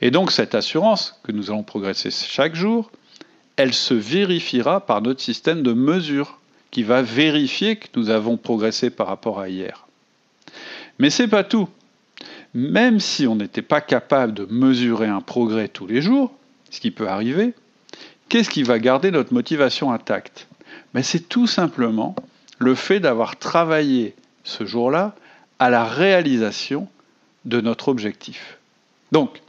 Et 0.00 0.10
donc 0.10 0.32
cette 0.32 0.54
assurance 0.54 1.18
que 1.22 1.32
nous 1.32 1.50
allons 1.50 1.62
progresser 1.62 2.10
chaque 2.10 2.54
jour, 2.54 2.90
elle 3.56 3.74
se 3.74 3.94
vérifiera 3.94 4.80
par 4.84 5.02
notre 5.02 5.20
système 5.20 5.62
de 5.62 5.72
mesure 5.72 6.39
qui 6.70 6.82
va 6.82 7.02
vérifier 7.02 7.76
que 7.76 7.88
nous 7.96 8.10
avons 8.10 8.36
progressé 8.36 8.90
par 8.90 9.06
rapport 9.06 9.40
à 9.40 9.48
hier. 9.48 9.86
Mais 10.98 11.10
ce 11.10 11.22
n'est 11.22 11.28
pas 11.28 11.44
tout. 11.44 11.68
Même 12.54 13.00
si 13.00 13.26
on 13.26 13.36
n'était 13.36 13.62
pas 13.62 13.80
capable 13.80 14.34
de 14.34 14.46
mesurer 14.50 15.06
un 15.06 15.20
progrès 15.20 15.68
tous 15.68 15.86
les 15.86 16.02
jours, 16.02 16.32
ce 16.70 16.80
qui 16.80 16.90
peut 16.90 17.08
arriver, 17.08 17.54
qu'est-ce 18.28 18.50
qui 18.50 18.62
va 18.62 18.78
garder 18.78 19.10
notre 19.10 19.32
motivation 19.32 19.92
intacte? 19.92 20.46
Mais 20.94 21.02
c'est 21.02 21.28
tout 21.28 21.46
simplement 21.46 22.14
le 22.58 22.74
fait 22.74 23.00
d'avoir 23.00 23.36
travaillé 23.36 24.14
ce 24.44 24.66
jour-là 24.66 25.14
à 25.58 25.70
la 25.70 25.84
réalisation 25.84 26.88
de 27.44 27.60
notre 27.60 27.88
objectif. 27.88 28.58
Donc, 29.12 29.40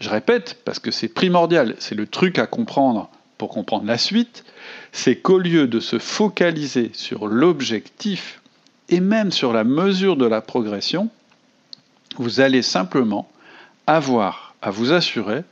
je 0.00 0.10
répète, 0.10 0.60
parce 0.64 0.78
que 0.78 0.90
c'est 0.90 1.08
primordial, 1.08 1.74
c'est 1.78 1.94
le 1.94 2.06
truc 2.06 2.38
à 2.38 2.46
comprendre 2.46 3.10
pour 3.38 3.50
comprendre 3.50 3.86
la 3.86 3.98
suite, 3.98 4.44
c'est 4.92 5.16
qu'au 5.16 5.38
lieu 5.38 5.66
de 5.66 5.80
se 5.80 5.98
focaliser 5.98 6.90
sur 6.94 7.26
l'objectif 7.26 8.40
et 8.88 9.00
même 9.00 9.32
sur 9.32 9.52
la 9.52 9.64
mesure 9.64 10.16
de 10.16 10.26
la 10.26 10.40
progression, 10.40 11.10
vous 12.16 12.40
allez 12.40 12.62
simplement 12.62 13.28
avoir 13.86 14.54
à 14.62 14.70
vous 14.70 14.92
assurer 14.92 15.42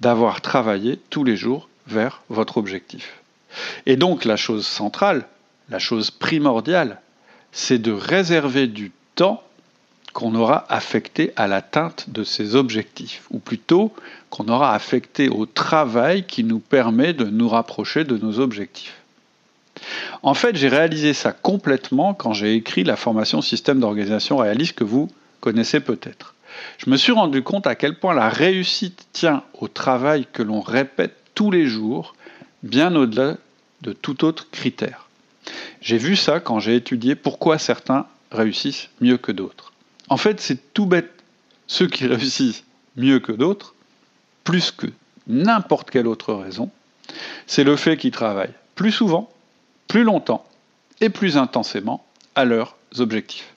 d'avoir 0.00 0.40
travaillé 0.40 0.98
tous 1.10 1.24
les 1.24 1.36
jours 1.36 1.68
vers 1.86 2.22
votre 2.28 2.58
objectif. 2.58 3.20
Et 3.86 3.96
donc 3.96 4.24
la 4.24 4.36
chose 4.36 4.66
centrale, 4.66 5.26
la 5.68 5.78
chose 5.78 6.10
primordiale, 6.10 7.00
c'est 7.50 7.78
de 7.78 7.92
réserver 7.92 8.66
du 8.66 8.92
temps 9.14 9.42
qu'on 10.12 10.34
aura 10.34 10.64
affecté 10.68 11.32
à 11.36 11.46
l'atteinte 11.46 12.06
de 12.08 12.24
ces 12.24 12.54
objectifs, 12.54 13.22
ou 13.30 13.38
plutôt 13.38 13.92
qu'on 14.30 14.48
aura 14.48 14.74
affecté 14.74 15.28
au 15.28 15.46
travail 15.46 16.24
qui 16.26 16.44
nous 16.44 16.58
permet 16.58 17.12
de 17.12 17.24
nous 17.24 17.48
rapprocher 17.48 18.04
de 18.04 18.16
nos 18.16 18.38
objectifs. 18.38 18.94
En 20.22 20.34
fait, 20.34 20.56
j'ai 20.56 20.68
réalisé 20.68 21.14
ça 21.14 21.32
complètement 21.32 22.14
quand 22.14 22.32
j'ai 22.32 22.54
écrit 22.54 22.84
la 22.84 22.96
formation 22.96 23.42
système 23.42 23.80
d'organisation 23.80 24.36
réaliste 24.36 24.74
que 24.74 24.84
vous 24.84 25.10
connaissez 25.40 25.80
peut-être. 25.80 26.34
Je 26.78 26.90
me 26.90 26.96
suis 26.96 27.12
rendu 27.12 27.42
compte 27.42 27.66
à 27.66 27.74
quel 27.74 27.98
point 27.98 28.14
la 28.14 28.28
réussite 28.28 29.06
tient 29.12 29.42
au 29.54 29.68
travail 29.68 30.26
que 30.32 30.42
l'on 30.42 30.60
répète 30.60 31.16
tous 31.34 31.50
les 31.50 31.66
jours, 31.66 32.14
bien 32.62 32.94
au-delà 32.94 33.36
de 33.80 33.92
tout 33.92 34.24
autre 34.24 34.48
critère. 34.50 35.08
J'ai 35.80 35.98
vu 35.98 36.14
ça 36.14 36.38
quand 36.38 36.60
j'ai 36.60 36.76
étudié 36.76 37.14
pourquoi 37.14 37.58
certains 37.58 38.06
réussissent 38.30 38.88
mieux 39.00 39.16
que 39.16 39.32
d'autres. 39.32 39.71
En 40.08 40.16
fait, 40.16 40.40
c'est 40.40 40.72
tout 40.74 40.86
bête. 40.86 41.10
Ceux 41.66 41.86
qui 41.86 42.06
réussissent 42.06 42.64
mieux 42.96 43.18
que 43.18 43.32
d'autres, 43.32 43.74
plus 44.44 44.70
que 44.70 44.86
n'importe 45.26 45.90
quelle 45.90 46.06
autre 46.06 46.34
raison, 46.34 46.70
c'est 47.46 47.64
le 47.64 47.76
fait 47.76 47.96
qu'ils 47.96 48.10
travaillent 48.10 48.54
plus 48.74 48.92
souvent, 48.92 49.30
plus 49.88 50.02
longtemps 50.02 50.44
et 51.00 51.08
plus 51.08 51.36
intensément 51.36 52.04
à 52.34 52.44
leurs 52.44 52.76
objectifs. 52.98 53.54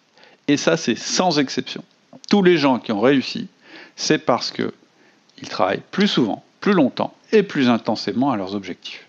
Et 0.48 0.58
ça, 0.58 0.78
c'est 0.78 0.96
sans 0.96 1.40
exception. 1.40 1.84
Tous 2.30 2.44
les 2.44 2.58
gens 2.58 2.80
qui 2.80 2.92
ont 2.92 3.02
réussi, 3.02 3.48
c'est 3.96 4.20
parce 4.20 4.52
qu'ils 4.52 5.50
travaillent 5.50 5.84
plus 5.92 6.08
souvent, 6.08 6.44
plus 6.62 6.74
longtemps 6.74 7.14
et 7.32 7.44
plus 7.44 7.70
intensément 7.70 8.32
à 8.32 8.38
leurs 8.38 8.56
objectifs. 8.56 9.06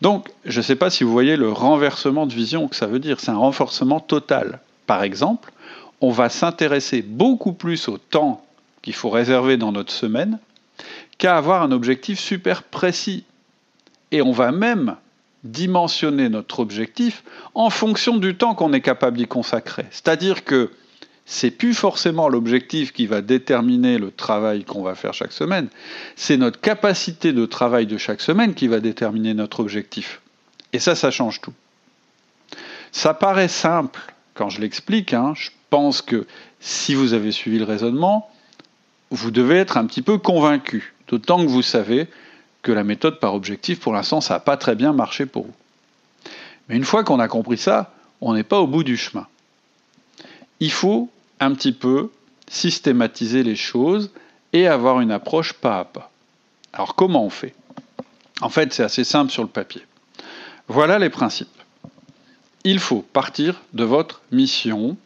Donc, 0.00 0.28
je 0.44 0.58
ne 0.58 0.62
sais 0.62 0.76
pas 0.76 0.90
si 0.90 1.04
vous 1.04 1.12
voyez 1.12 1.36
le 1.36 1.50
renversement 1.52 2.26
de 2.26 2.32
vision 2.32 2.68
que 2.68 2.76
ça 2.76 2.86
veut 2.86 2.98
dire. 2.98 3.20
C'est 3.20 3.30
un 3.30 3.36
renforcement 3.36 4.00
total. 4.00 4.60
Par 4.86 5.02
exemple, 5.02 5.52
on 6.00 6.10
va 6.10 6.28
s'intéresser 6.28 7.02
beaucoup 7.02 7.52
plus 7.52 7.88
au 7.88 7.98
temps 7.98 8.44
qu'il 8.82 8.94
faut 8.94 9.10
réserver 9.10 9.56
dans 9.56 9.72
notre 9.72 9.92
semaine 9.92 10.38
qu'à 11.18 11.36
avoir 11.36 11.62
un 11.62 11.72
objectif 11.72 12.18
super 12.18 12.62
précis. 12.62 13.24
Et 14.10 14.22
on 14.22 14.32
va 14.32 14.52
même 14.52 14.96
dimensionner 15.44 16.28
notre 16.28 16.60
objectif 16.60 17.22
en 17.54 17.70
fonction 17.70 18.16
du 18.16 18.36
temps 18.36 18.54
qu'on 18.54 18.72
est 18.72 18.80
capable 18.80 19.18
d'y 19.18 19.26
consacrer. 19.26 19.86
C'est-à-dire 19.90 20.44
que 20.44 20.70
c'est 21.26 21.50
plus 21.50 21.74
forcément 21.74 22.28
l'objectif 22.28 22.92
qui 22.92 23.06
va 23.06 23.20
déterminer 23.20 23.98
le 23.98 24.10
travail 24.10 24.64
qu'on 24.64 24.82
va 24.82 24.94
faire 24.94 25.14
chaque 25.14 25.32
semaine, 25.32 25.68
c'est 26.16 26.36
notre 26.36 26.60
capacité 26.60 27.32
de 27.32 27.46
travail 27.46 27.86
de 27.86 27.98
chaque 27.98 28.20
semaine 28.20 28.54
qui 28.54 28.66
va 28.66 28.80
déterminer 28.80 29.32
notre 29.32 29.60
objectif. 29.60 30.20
Et 30.72 30.80
ça, 30.80 30.94
ça 30.94 31.10
change 31.10 31.40
tout. 31.40 31.52
Ça 32.90 33.14
paraît 33.14 33.48
simple 33.48 34.00
quand 34.34 34.48
je 34.48 34.60
l'explique, 34.60 35.12
hein, 35.12 35.34
je 35.36 35.50
pense 35.70 36.02
que 36.02 36.26
si 36.60 36.94
vous 36.94 37.14
avez 37.14 37.32
suivi 37.32 37.58
le 37.58 37.64
raisonnement, 37.64 38.30
vous 39.10 39.30
devez 39.30 39.56
être 39.56 39.76
un 39.76 39.86
petit 39.86 40.02
peu 40.02 40.18
convaincu, 40.18 40.94
d'autant 41.08 41.38
que 41.38 41.50
vous 41.50 41.62
savez 41.62 42.08
que 42.62 42.72
la 42.72 42.84
méthode 42.84 43.18
par 43.20 43.34
objectif, 43.34 43.80
pour 43.80 43.92
l'instant, 43.92 44.20
ça 44.20 44.34
n'a 44.34 44.40
pas 44.40 44.56
très 44.56 44.74
bien 44.74 44.92
marché 44.92 45.26
pour 45.26 45.46
vous. 45.46 45.54
Mais 46.68 46.76
une 46.76 46.84
fois 46.84 47.04
qu'on 47.04 47.18
a 47.18 47.28
compris 47.28 47.58
ça, 47.58 47.92
on 48.20 48.34
n'est 48.34 48.44
pas 48.44 48.60
au 48.60 48.66
bout 48.66 48.84
du 48.84 48.96
chemin. 48.96 49.26
il 50.60 50.70
faut 50.70 51.08
un 51.40 51.54
petit 51.54 51.72
peu 51.72 52.10
systématiser 52.48 53.42
les 53.42 53.56
choses 53.56 54.10
et 54.52 54.66
avoir 54.66 55.00
une 55.00 55.10
approche 55.10 55.54
pas 55.54 55.78
à 55.78 55.84
pas. 55.84 56.10
Alors 56.72 56.94
comment 56.94 57.24
on 57.24 57.30
fait? 57.30 57.54
En 58.42 58.50
fait, 58.50 58.72
c'est 58.72 58.82
assez 58.82 59.04
simple 59.04 59.32
sur 59.32 59.42
le 59.42 59.48
papier. 59.48 59.82
Voilà 60.68 60.98
les 60.98 61.10
principes. 61.10 61.59
Il 62.64 62.78
faut 62.78 63.00
partir 63.00 63.62
de 63.72 63.84
votre 63.84 64.20
mission 64.32 64.96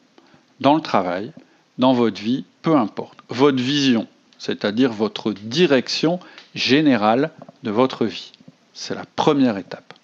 dans 0.60 0.74
le 0.74 0.80
travail, 0.80 1.32
dans 1.78 1.92
votre 1.92 2.20
vie, 2.20 2.44
peu 2.62 2.76
importe. 2.76 3.18
Votre 3.28 3.62
vision, 3.62 4.08
c'est-à-dire 4.38 4.92
votre 4.92 5.32
direction 5.32 6.18
générale 6.54 7.30
de 7.62 7.70
votre 7.70 8.06
vie. 8.06 8.32
C'est 8.72 8.94
la 8.94 9.04
première 9.16 9.56
étape. 9.56 9.94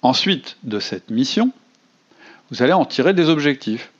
Ensuite 0.00 0.56
de 0.62 0.80
cette 0.80 1.10
mission, 1.10 1.52
vous 2.50 2.62
allez 2.62 2.72
en 2.72 2.86
tirer 2.86 3.12
des 3.12 3.28
objectifs. 3.28 3.90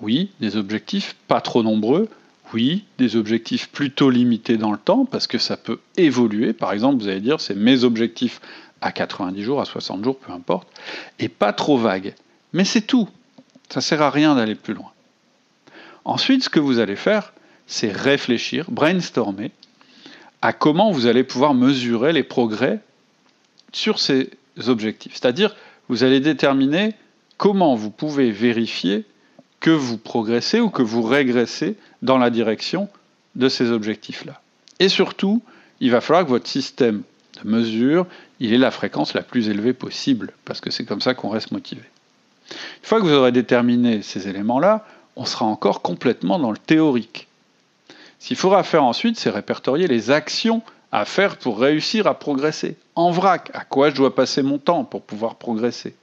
Oui, 0.00 0.30
des 0.40 0.56
objectifs 0.56 1.16
pas 1.26 1.40
trop 1.40 1.62
nombreux. 1.62 2.08
Oui, 2.52 2.84
des 2.98 3.16
objectifs 3.16 3.68
plutôt 3.68 4.08
limités 4.08 4.56
dans 4.56 4.72
le 4.72 4.78
temps 4.78 5.04
parce 5.04 5.26
que 5.26 5.38
ça 5.38 5.56
peut 5.56 5.80
évoluer. 5.96 6.52
Par 6.52 6.72
exemple, 6.72 7.02
vous 7.02 7.08
allez 7.08 7.20
dire 7.20 7.40
c'est 7.40 7.56
mes 7.56 7.84
objectifs 7.84 8.40
à 8.80 8.92
90 8.92 9.42
jours, 9.42 9.60
à 9.60 9.64
60 9.64 10.04
jours, 10.04 10.18
peu 10.18 10.32
importe, 10.32 10.68
et 11.18 11.28
pas 11.28 11.52
trop 11.52 11.76
vagues. 11.76 12.14
Mais 12.52 12.64
c'est 12.64 12.82
tout. 12.82 13.08
Ça 13.68 13.80
sert 13.80 14.02
à 14.02 14.10
rien 14.10 14.36
d'aller 14.36 14.54
plus 14.54 14.74
loin. 14.74 14.92
Ensuite, 16.04 16.44
ce 16.44 16.48
que 16.48 16.60
vous 16.60 16.78
allez 16.78 16.94
faire, 16.94 17.32
c'est 17.66 17.90
réfléchir, 17.90 18.70
brainstormer 18.70 19.50
à 20.40 20.52
comment 20.52 20.92
vous 20.92 21.06
allez 21.06 21.24
pouvoir 21.24 21.54
mesurer 21.54 22.12
les 22.12 22.22
progrès 22.22 22.78
sur 23.72 23.98
ces 23.98 24.30
objectifs. 24.68 25.14
C'est-à-dire, 25.14 25.56
vous 25.88 26.04
allez 26.04 26.20
déterminer 26.20 26.94
comment 27.36 27.74
vous 27.74 27.90
pouvez 27.90 28.30
vérifier 28.30 29.04
que 29.58 29.70
vous 29.70 29.98
progressez 29.98 30.60
ou 30.60 30.70
que 30.70 30.82
vous 30.82 31.02
régressez 31.02 31.76
dans 32.06 32.16
la 32.16 32.30
direction 32.30 32.88
de 33.34 33.50
ces 33.50 33.70
objectifs-là. 33.70 34.40
Et 34.78 34.88
surtout, 34.88 35.42
il 35.80 35.90
va 35.90 36.00
falloir 36.00 36.24
que 36.24 36.30
votre 36.30 36.48
système 36.48 37.02
de 37.42 37.50
mesure, 37.50 38.06
il 38.40 38.54
ait 38.54 38.58
la 38.58 38.70
fréquence 38.70 39.12
la 39.12 39.22
plus 39.22 39.50
élevée 39.50 39.74
possible, 39.74 40.32
parce 40.46 40.62
que 40.62 40.70
c'est 40.70 40.84
comme 40.84 41.02
ça 41.02 41.12
qu'on 41.12 41.28
reste 41.28 41.50
motivé. 41.52 41.82
Une 42.50 42.56
fois 42.86 43.00
que 43.00 43.06
vous 43.06 43.12
aurez 43.12 43.32
déterminé 43.32 44.00
ces 44.00 44.28
éléments-là, 44.28 44.86
on 45.16 45.26
sera 45.26 45.44
encore 45.44 45.82
complètement 45.82 46.38
dans 46.38 46.52
le 46.52 46.58
théorique. 46.58 47.26
Ce 48.20 48.28
qu'il 48.28 48.36
faudra 48.36 48.62
faire 48.62 48.84
ensuite, 48.84 49.18
c'est 49.18 49.30
répertorier 49.30 49.88
les 49.88 50.10
actions 50.10 50.62
à 50.92 51.04
faire 51.04 51.36
pour 51.36 51.58
réussir 51.58 52.06
à 52.06 52.18
progresser. 52.18 52.76
En 52.94 53.10
vrac, 53.10 53.50
à 53.52 53.64
quoi 53.64 53.90
je 53.90 53.96
dois 53.96 54.14
passer 54.14 54.42
mon 54.42 54.58
temps 54.58 54.84
pour 54.84 55.02
pouvoir 55.02 55.34
progresser? 55.34 55.94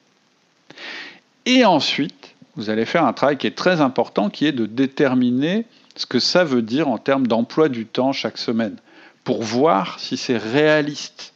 Et 1.46 1.66
ensuite, 1.66 2.36
vous 2.56 2.70
allez 2.70 2.86
faire 2.86 3.06
un 3.06 3.14
travail 3.14 3.38
qui 3.38 3.48
est 3.48 3.56
très 3.56 3.82
important, 3.82 4.30
qui 4.30 4.46
est 4.46 4.52
de 4.52 4.66
déterminer 4.66 5.66
ce 5.96 6.06
que 6.06 6.20
ça 6.20 6.44
veut 6.44 6.62
dire 6.62 6.88
en 6.88 6.98
termes 6.98 7.28
d'emploi 7.28 7.70
du 7.70 7.86
temps 7.86 8.14
chaque 8.14 8.38
semaine, 8.38 8.78
pour 9.24 9.44
voir 9.44 10.00
si 10.00 10.18
c'est 10.18 10.38
réaliste. 10.38 11.34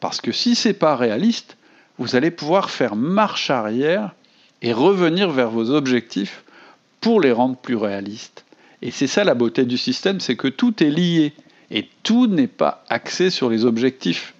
Parce 0.00 0.20
que 0.20 0.32
si 0.32 0.54
ce 0.54 0.68
n'est 0.68 0.74
pas 0.74 0.96
réaliste, 0.96 1.56
vous 1.98 2.16
allez 2.16 2.30
pouvoir 2.30 2.70
faire 2.70 2.96
marche 2.96 3.50
arrière 3.50 4.14
et 4.62 4.72
revenir 4.72 5.30
vers 5.30 5.50
vos 5.50 5.70
objectifs 5.70 6.44
pour 7.00 7.20
les 7.20 7.32
rendre 7.32 7.56
plus 7.56 7.76
réalistes. 7.76 8.44
Et 8.82 8.90
c'est 8.90 9.06
ça 9.06 9.24
la 9.24 9.34
beauté 9.34 9.64
du 9.64 9.78
système, 9.78 10.20
c'est 10.20 10.36
que 10.36 10.48
tout 10.48 10.82
est 10.82 10.90
lié 10.90 11.34
et 11.70 11.88
tout 12.02 12.26
n'est 12.26 12.46
pas 12.46 12.84
axé 12.88 13.30
sur 13.30 13.50
les 13.50 13.64
objectifs. 13.64 14.34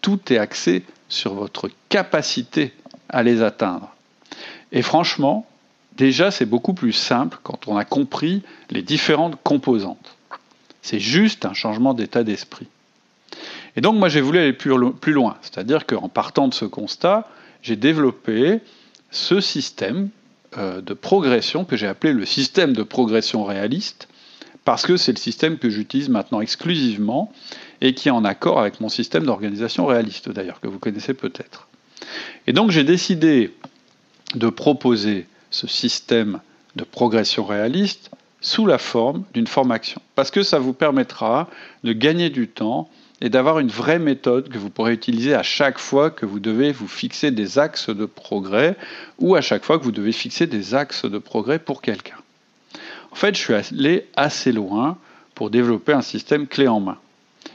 Tout 0.00 0.20
est 0.32 0.38
axé 0.38 0.84
sur 1.08 1.34
votre 1.34 1.68
capacité 1.88 2.72
à 3.08 3.22
les 3.22 3.42
atteindre. 3.42 3.94
Et 4.72 4.82
franchement, 4.82 5.46
déjà, 5.96 6.30
c'est 6.30 6.46
beaucoup 6.46 6.74
plus 6.74 6.92
simple 6.92 7.38
quand 7.42 7.68
on 7.68 7.76
a 7.76 7.84
compris 7.84 8.42
les 8.70 8.82
différentes 8.82 9.40
composantes. 9.42 10.16
C'est 10.82 11.00
juste 11.00 11.44
un 11.44 11.54
changement 11.54 11.94
d'état 11.94 12.24
d'esprit. 12.24 12.66
Et 13.76 13.80
donc, 13.80 13.96
moi, 13.96 14.08
j'ai 14.08 14.20
voulu 14.20 14.38
aller 14.38 14.52
plus, 14.52 15.12
loin. 15.12 15.36
C'est-à-dire 15.42 15.86
qu'en 15.86 16.08
partant 16.08 16.48
de 16.48 16.54
ce 16.54 16.64
constat, 16.64 17.28
j'ai 17.62 17.76
développé 17.76 18.60
ce 19.10 19.40
système 19.40 20.10
euh, 20.58 20.80
de 20.80 20.94
progression 20.94 21.64
que 21.64 21.76
j'ai 21.76 21.86
appelé 21.86 22.12
le 22.12 22.26
système 22.26 22.74
de 22.74 22.82
progression 22.82 23.44
réaliste, 23.44 24.08
parce 24.64 24.86
que 24.86 24.96
c'est 24.96 25.12
le 25.12 25.18
système 25.18 25.58
que 25.58 25.70
j'utilise 25.70 26.08
maintenant 26.08 26.40
exclusivement 26.40 27.32
et 27.80 27.94
qui 27.94 28.08
est 28.08 28.12
en 28.12 28.24
accord 28.24 28.60
avec 28.60 28.80
mon 28.80 28.88
système 28.88 29.24
d'organisation 29.24 29.86
réaliste, 29.86 30.28
d'ailleurs, 30.28 30.60
que 30.60 30.68
vous 30.68 30.78
connaissez 30.78 31.14
peut-être. 31.14 31.68
Et 32.46 32.52
donc, 32.52 32.70
j'ai 32.70 32.84
décidé 32.84 33.54
de 34.34 34.48
proposer 34.48 35.26
ce 35.52 35.68
système 35.68 36.40
de 36.74 36.84
progression 36.84 37.44
réaliste 37.44 38.10
sous 38.40 38.66
la 38.66 38.78
forme 38.78 39.22
d'une 39.34 39.46
formation. 39.46 40.02
Parce 40.16 40.30
que 40.30 40.42
ça 40.42 40.58
vous 40.58 40.72
permettra 40.72 41.48
de 41.84 41.92
gagner 41.92 42.28
du 42.28 42.48
temps 42.48 42.90
et 43.20 43.28
d'avoir 43.28 43.60
une 43.60 43.68
vraie 43.68 44.00
méthode 44.00 44.48
que 44.48 44.58
vous 44.58 44.68
pourrez 44.68 44.92
utiliser 44.92 45.32
à 45.34 45.44
chaque 45.44 45.78
fois 45.78 46.10
que 46.10 46.26
vous 46.26 46.40
devez 46.40 46.72
vous 46.72 46.88
fixer 46.88 47.30
des 47.30 47.60
axes 47.60 47.88
de 47.88 48.04
progrès 48.04 48.76
ou 49.20 49.36
à 49.36 49.40
chaque 49.40 49.64
fois 49.64 49.78
que 49.78 49.84
vous 49.84 49.92
devez 49.92 50.10
fixer 50.10 50.48
des 50.48 50.74
axes 50.74 51.04
de 51.04 51.18
progrès 51.18 51.60
pour 51.60 51.82
quelqu'un. 51.82 52.16
En 53.12 53.14
fait, 53.14 53.36
je 53.36 53.40
suis 53.40 53.54
allé 53.54 54.08
assez 54.16 54.50
loin 54.50 54.98
pour 55.36 55.50
développer 55.50 55.92
un 55.92 56.02
système 56.02 56.48
clé 56.48 56.66
en 56.66 56.80
main. 56.80 56.98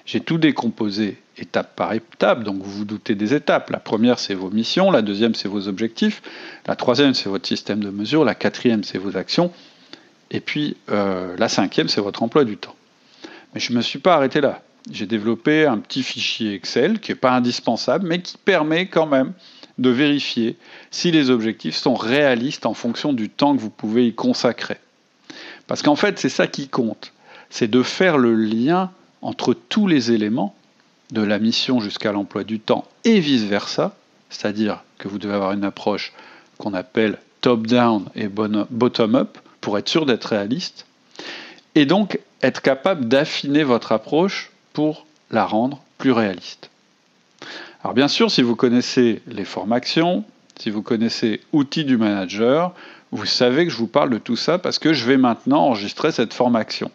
J'ai 0.07 0.21
tout 0.21 0.37
décomposé 0.37 1.17
étape 1.37 1.75
par 1.75 1.91
étape, 1.91 2.43
donc 2.43 2.61
vous 2.61 2.71
vous 2.71 2.85
doutez 2.85 3.13
des 3.13 3.33
étapes. 3.33 3.69
La 3.69 3.79
première, 3.79 4.19
c'est 4.19 4.33
vos 4.33 4.49
missions, 4.49 4.89
la 4.89 5.01
deuxième, 5.01 5.35
c'est 5.35 5.49
vos 5.49 5.67
objectifs, 5.67 6.21
la 6.65 6.77
troisième, 6.77 7.13
c'est 7.13 7.27
votre 7.27 7.45
système 7.45 7.81
de 7.81 7.89
mesure, 7.89 8.23
la 8.23 8.33
quatrième, 8.33 8.85
c'est 8.85 8.97
vos 8.97 9.17
actions, 9.17 9.51
et 10.31 10.39
puis 10.39 10.77
euh, 10.89 11.35
la 11.37 11.49
cinquième, 11.49 11.89
c'est 11.89 11.99
votre 11.99 12.23
emploi 12.23 12.45
du 12.45 12.55
temps. 12.55 12.75
Mais 13.53 13.59
je 13.59 13.73
ne 13.73 13.77
me 13.77 13.81
suis 13.81 13.99
pas 13.99 14.15
arrêté 14.15 14.39
là. 14.39 14.61
J'ai 14.89 15.07
développé 15.07 15.65
un 15.65 15.77
petit 15.77 16.03
fichier 16.03 16.53
Excel 16.53 17.01
qui 17.01 17.11
n'est 17.11 17.17
pas 17.17 17.33
indispensable, 17.33 18.07
mais 18.07 18.21
qui 18.21 18.37
permet 18.37 18.87
quand 18.87 19.07
même 19.07 19.33
de 19.77 19.89
vérifier 19.89 20.55
si 20.89 21.11
les 21.11 21.29
objectifs 21.29 21.75
sont 21.75 21.95
réalistes 21.95 22.65
en 22.65 22.73
fonction 22.73 23.11
du 23.11 23.27
temps 23.27 23.53
que 23.53 23.61
vous 23.61 23.69
pouvez 23.69 24.07
y 24.07 24.13
consacrer. 24.13 24.77
Parce 25.67 25.81
qu'en 25.81 25.97
fait, 25.97 26.17
c'est 26.17 26.29
ça 26.29 26.47
qui 26.47 26.69
compte. 26.69 27.11
C'est 27.49 27.67
de 27.67 27.83
faire 27.83 28.17
le 28.17 28.33
lien 28.33 28.91
entre 29.27 29.53
tous 29.53 29.87
les 29.87 30.13
éléments 30.13 30.55
de 31.11 31.21
la 31.21 31.37
mission 31.37 31.81
jusqu'à 31.81 32.13
l'emploi 32.13 32.45
du 32.45 32.61
temps 32.61 32.85
et 33.03 33.19
vice-versa, 33.19 33.93
c'est-à-dire 34.29 34.83
que 34.97 35.09
vous 35.09 35.19
devez 35.19 35.33
avoir 35.33 35.51
une 35.51 35.65
approche 35.65 36.13
qu'on 36.57 36.73
appelle 36.73 37.19
top-down 37.41 38.05
et 38.15 38.29
bottom-up 38.29 39.37
pour 39.59 39.77
être 39.77 39.89
sûr 39.89 40.05
d'être 40.05 40.29
réaliste, 40.29 40.85
et 41.75 41.85
donc 41.85 42.21
être 42.41 42.61
capable 42.61 43.09
d'affiner 43.09 43.65
votre 43.65 43.91
approche 43.91 44.49
pour 44.71 45.05
la 45.29 45.45
rendre 45.45 45.81
plus 45.97 46.13
réaliste. 46.13 46.69
Alors 47.83 47.93
bien 47.93 48.07
sûr, 48.07 48.31
si 48.31 48.41
vous 48.41 48.55
connaissez 48.55 49.21
les 49.27 49.43
formations, 49.43 50.23
si 50.57 50.69
vous 50.69 50.81
connaissez 50.81 51.41
outils 51.51 51.83
du 51.83 51.97
manager, 51.97 52.73
vous 53.11 53.25
savez 53.25 53.65
que 53.65 53.71
je 53.71 53.77
vous 53.77 53.87
parle 53.87 54.09
de 54.09 54.19
tout 54.19 54.37
ça 54.37 54.57
parce 54.57 54.79
que 54.79 54.93
je 54.93 55.03
vais 55.03 55.17
maintenant 55.17 55.65
enregistrer 55.65 56.13
cette 56.13 56.33
formation. 56.33 56.91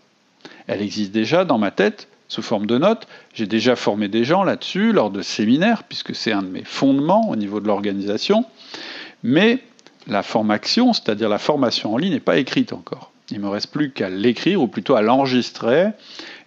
Elle 0.66 0.81
existe 0.81 1.12
déjà 1.12 1.45
dans 1.45 1.59
ma 1.59 1.71
tête, 1.71 2.09
sous 2.33 2.42
forme 2.42 2.66
de 2.66 2.79
notes. 2.79 3.07
J'ai 3.35 3.47
déjà 3.47 3.77
formé 3.77 4.09
des 4.09 4.25
gens 4.25 4.42
là-dessus 4.42 4.92
lors 4.92 5.11
de 5.11 5.21
séminaires, 5.21 5.85
puisque 5.85 6.14
c'est 6.14 6.33
un 6.33 6.42
de 6.42 6.49
mes 6.49 6.64
fondements 6.64 7.29
au 7.29 7.37
niveau 7.37 7.61
de 7.61 7.66
l'organisation. 7.66 8.47
Mais 9.23 9.59
la 10.07 10.23
formation, 10.23 10.95
c'est-à-dire 10.95 11.29
la 11.29 11.38
formation 11.38 11.92
en 11.92 11.99
ligne, 11.99 12.14
n'est 12.14 12.21
pas 12.21 12.38
écrite 12.38 12.73
encore. 12.73 13.12
Il 13.31 13.39
ne 13.39 13.45
me 13.45 13.49
reste 13.49 13.71
plus 13.71 13.91
qu'à 13.91 14.11
l'écrire, 14.11 14.61
ou 14.61 14.67
plutôt 14.67 14.95
à 14.95 15.03
l'enregistrer, 15.03 15.93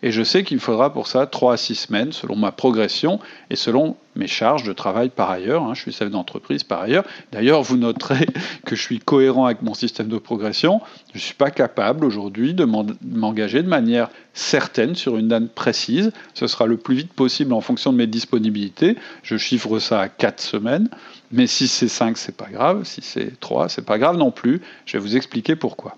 et 0.03 0.11
je 0.11 0.23
sais 0.23 0.43
qu'il 0.43 0.59
faudra 0.59 0.93
pour 0.93 1.07
ça 1.07 1.25
3 1.25 1.53
à 1.53 1.57
6 1.57 1.75
semaines 1.75 2.11
selon 2.11 2.35
ma 2.35 2.51
progression 2.51 3.19
et 3.49 3.55
selon 3.55 3.95
mes 4.15 4.27
charges 4.27 4.63
de 4.63 4.71
travail 4.71 5.09
par 5.09 5.31
ailleurs. 5.31 5.63
Hein. 5.63 5.73
je 5.73 5.81
suis 5.81 5.91
chef 5.91 6.11
d'entreprise 6.11 6.63
par 6.63 6.81
ailleurs. 6.81 7.05
D'ailleurs, 7.31 7.63
vous 7.63 7.75
noterez 7.75 8.27
que 8.65 8.75
je 8.75 8.81
suis 8.81 8.99
cohérent 8.99 9.45
avec 9.45 9.63
mon 9.63 9.73
système 9.73 10.07
de 10.07 10.19
progression. 10.19 10.79
Je 11.13 11.17
ne 11.17 11.21
suis 11.21 11.33
pas 11.33 11.49
capable 11.49 12.05
aujourd'hui 12.05 12.53
de 12.53 12.65
m'engager 12.65 13.63
de 13.63 13.67
manière 13.67 14.09
certaine 14.33 14.93
sur 14.93 15.17
une 15.17 15.29
date 15.29 15.49
précise. 15.49 16.11
Ce 16.35 16.45
sera 16.45 16.67
le 16.67 16.77
plus 16.77 16.95
vite 16.95 17.13
possible 17.13 17.53
en 17.53 17.61
fonction 17.61 17.91
de 17.91 17.97
mes 17.97 18.07
disponibilités. 18.07 18.97
Je 19.23 19.37
chiffre 19.37 19.79
ça 19.79 20.01
à 20.01 20.07
4 20.07 20.39
semaines. 20.39 20.89
Mais 21.31 21.47
si 21.47 21.67
c'est 21.67 21.87
5, 21.87 22.15
c'est 22.17 22.37
pas 22.37 22.49
grave. 22.51 22.83
Si 22.83 23.01
c'est 23.01 23.39
3, 23.39 23.69
c'est 23.69 23.85
pas 23.85 23.97
grave 23.97 24.17
non 24.17 24.29
plus. 24.29 24.61
Je 24.85 24.97
vais 24.97 25.03
vous 25.03 25.17
expliquer 25.17 25.55
pourquoi. 25.55 25.97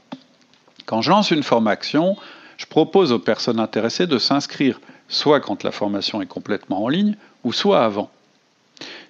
Quand 0.87 1.01
je 1.01 1.11
lance 1.11 1.31
une 1.31 1.43
formation, 1.43 2.15
je 2.55 2.65
propose 2.65 3.11
aux 3.11 3.19
personnes 3.19 3.59
intéressées 3.59 4.07
de 4.07 4.17
s'inscrire 4.17 4.79
soit 5.09 5.41
quand 5.41 5.63
la 5.63 5.71
formation 5.71 6.21
est 6.21 6.27
complètement 6.27 6.83
en 6.83 6.87
ligne, 6.87 7.15
ou 7.43 7.53
soit 7.53 7.83
avant. 7.83 8.09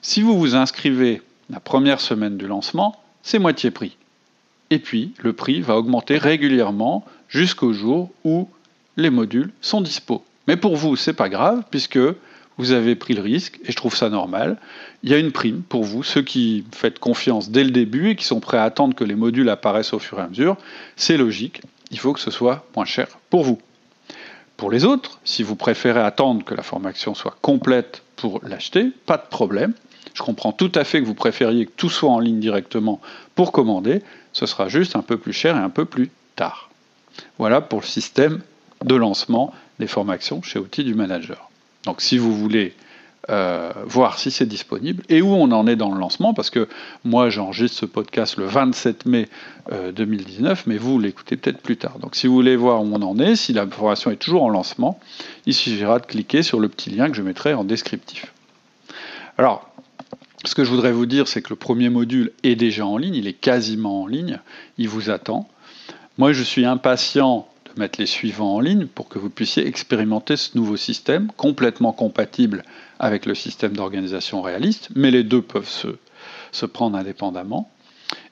Si 0.01 0.21
vous 0.21 0.37
vous 0.37 0.55
inscrivez 0.55 1.21
la 1.49 1.59
première 1.59 2.01
semaine 2.01 2.37
du 2.37 2.47
lancement, 2.47 3.01
c'est 3.21 3.39
moitié 3.39 3.71
prix. 3.71 3.95
Et 4.69 4.79
puis, 4.79 5.13
le 5.19 5.33
prix 5.33 5.61
va 5.61 5.77
augmenter 5.77 6.17
régulièrement 6.17 7.05
jusqu'au 7.29 7.73
jour 7.73 8.11
où 8.23 8.49
les 8.95 9.09
modules 9.09 9.51
sont 9.61 9.81
dispo. 9.81 10.23
Mais 10.47 10.57
pour 10.57 10.75
vous, 10.75 10.95
c'est 10.95 11.13
pas 11.13 11.29
grave, 11.29 11.63
puisque 11.69 11.99
vous 12.57 12.71
avez 12.71 12.95
pris 12.95 13.13
le 13.13 13.21
risque, 13.21 13.59
et 13.65 13.71
je 13.71 13.75
trouve 13.75 13.95
ça 13.95 14.09
normal. 14.09 14.57
Il 15.03 15.11
y 15.11 15.13
a 15.13 15.17
une 15.17 15.31
prime 15.31 15.61
pour 15.61 15.83
vous, 15.83 16.03
ceux 16.03 16.21
qui 16.21 16.65
faites 16.71 16.99
confiance 16.99 17.49
dès 17.49 17.63
le 17.63 17.71
début 17.71 18.09
et 18.09 18.15
qui 18.15 18.25
sont 18.25 18.39
prêts 18.39 18.57
à 18.57 18.63
attendre 18.63 18.95
que 18.95 19.03
les 19.03 19.15
modules 19.15 19.49
apparaissent 19.49 19.93
au 19.93 19.99
fur 19.99 20.19
et 20.19 20.23
à 20.23 20.27
mesure. 20.27 20.57
C'est 20.95 21.17
logique, 21.17 21.61
il 21.91 21.99
faut 21.99 22.13
que 22.13 22.19
ce 22.19 22.31
soit 22.31 22.65
moins 22.75 22.85
cher 22.85 23.07
pour 23.29 23.43
vous. 23.43 23.59
Pour 24.57 24.71
les 24.71 24.85
autres, 24.85 25.19
si 25.23 25.43
vous 25.43 25.55
préférez 25.55 26.01
attendre 26.01 26.43
que 26.43 26.55
la 26.55 26.63
formation 26.63 27.13
soit 27.13 27.37
complète 27.41 28.01
pour 28.15 28.41
l'acheter, 28.43 28.91
pas 29.05 29.17
de 29.17 29.27
problème. 29.29 29.73
Je 30.15 30.23
comprends 30.23 30.51
tout 30.51 30.71
à 30.73 30.83
fait 30.83 30.99
que 30.99 31.05
vous 31.05 31.13
préfériez 31.13 31.67
que 31.67 31.71
tout 31.77 31.91
soit 31.91 32.09
en 32.09 32.19
ligne 32.19 32.39
directement 32.39 32.99
pour 33.35 33.51
commander. 33.51 34.01
Ce 34.33 34.47
sera 34.47 34.67
juste 34.67 34.95
un 34.95 35.03
peu 35.03 35.17
plus 35.17 35.33
cher 35.33 35.55
et 35.55 35.59
un 35.59 35.69
peu 35.69 35.85
plus 35.85 36.09
tard. 36.35 36.71
Voilà 37.37 37.61
pour 37.61 37.81
le 37.81 37.85
système 37.85 38.41
de 38.83 38.95
lancement 38.95 39.53
des 39.77 39.87
formations 39.87 40.41
chez 40.41 40.57
Outils 40.57 40.83
du 40.83 40.95
Manager. 40.95 41.46
Donc 41.83 42.01
si 42.01 42.17
vous 42.17 42.35
voulez 42.35 42.73
euh, 43.29 43.71
voir 43.85 44.19
si 44.19 44.31
c'est 44.31 44.45
disponible 44.45 45.03
et 45.09 45.21
où 45.21 45.27
on 45.27 45.51
en 45.51 45.67
est 45.67 45.75
dans 45.75 45.93
le 45.93 45.99
lancement, 45.99 46.33
parce 46.33 46.49
que 46.49 46.67
moi 47.03 47.29
j'enregistre 47.29 47.77
ce 47.77 47.85
podcast 47.85 48.37
le 48.37 48.45
27 48.45 49.05
mai 49.05 49.27
2019, 49.93 50.59
euh, 50.59 50.63
mais 50.65 50.77
vous 50.77 50.99
l'écoutez 50.99 51.35
peut-être 51.35 51.61
plus 51.61 51.77
tard. 51.77 51.99
Donc 51.99 52.15
si 52.15 52.27
vous 52.27 52.33
voulez 52.33 52.55
voir 52.55 52.81
où 52.81 52.89
on 52.93 53.01
en 53.01 53.19
est, 53.19 53.35
si 53.35 53.53
la 53.53 53.67
formation 53.67 54.11
est 54.11 54.15
toujours 54.15 54.43
en 54.43 54.49
lancement, 54.49 54.99
il 55.45 55.53
suffira 55.53 55.99
de 55.99 56.05
cliquer 56.05 56.41
sur 56.41 56.59
le 56.59 56.69
petit 56.69 56.89
lien 56.89 57.09
que 57.09 57.15
je 57.15 57.21
mettrai 57.21 57.53
en 57.53 57.63
descriptif. 57.63 58.33
Alors, 59.37 59.69
ce 60.45 60.55
que 60.55 60.63
je 60.63 60.69
voudrais 60.69 60.91
vous 60.91 61.05
dire, 61.05 61.27
c'est 61.27 61.41
que 61.41 61.49
le 61.49 61.55
premier 61.55 61.89
module 61.89 62.31
est 62.43 62.55
déjà 62.55 62.85
en 62.85 62.97
ligne, 62.97 63.15
il 63.15 63.27
est 63.27 63.33
quasiment 63.33 64.03
en 64.03 64.07
ligne, 64.07 64.39
il 64.77 64.87
vous 64.87 65.09
attend. 65.09 65.49
Moi, 66.17 66.31
je 66.31 66.43
suis 66.43 66.65
impatient 66.65 67.47
mettre 67.77 67.99
les 67.99 68.05
suivants 68.05 68.55
en 68.55 68.59
ligne 68.59 68.87
pour 68.87 69.09
que 69.09 69.19
vous 69.19 69.29
puissiez 69.29 69.67
expérimenter 69.67 70.37
ce 70.37 70.57
nouveau 70.57 70.77
système 70.77 71.31
complètement 71.37 71.93
compatible 71.93 72.63
avec 72.99 73.25
le 73.25 73.35
système 73.35 73.73
d'organisation 73.73 74.41
réaliste, 74.41 74.89
mais 74.95 75.11
les 75.11 75.23
deux 75.23 75.41
peuvent 75.41 75.69
se, 75.69 76.65
prendre 76.65 76.97
indépendamment. 76.97 77.71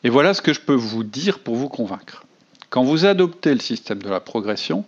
Et 0.03 0.09
voilà 0.09 0.33
ce 0.33 0.41
que 0.41 0.53
je 0.53 0.61
peux 0.61 0.73
vous 0.73 1.03
dire 1.03 1.39
pour 1.39 1.55
vous 1.55 1.69
convaincre. 1.69 2.25
Quand 2.69 2.83
vous 2.83 3.05
adoptez 3.05 3.53
le 3.53 3.59
système 3.59 4.01
de 4.01 4.09
la 4.09 4.19
progression, 4.19 4.85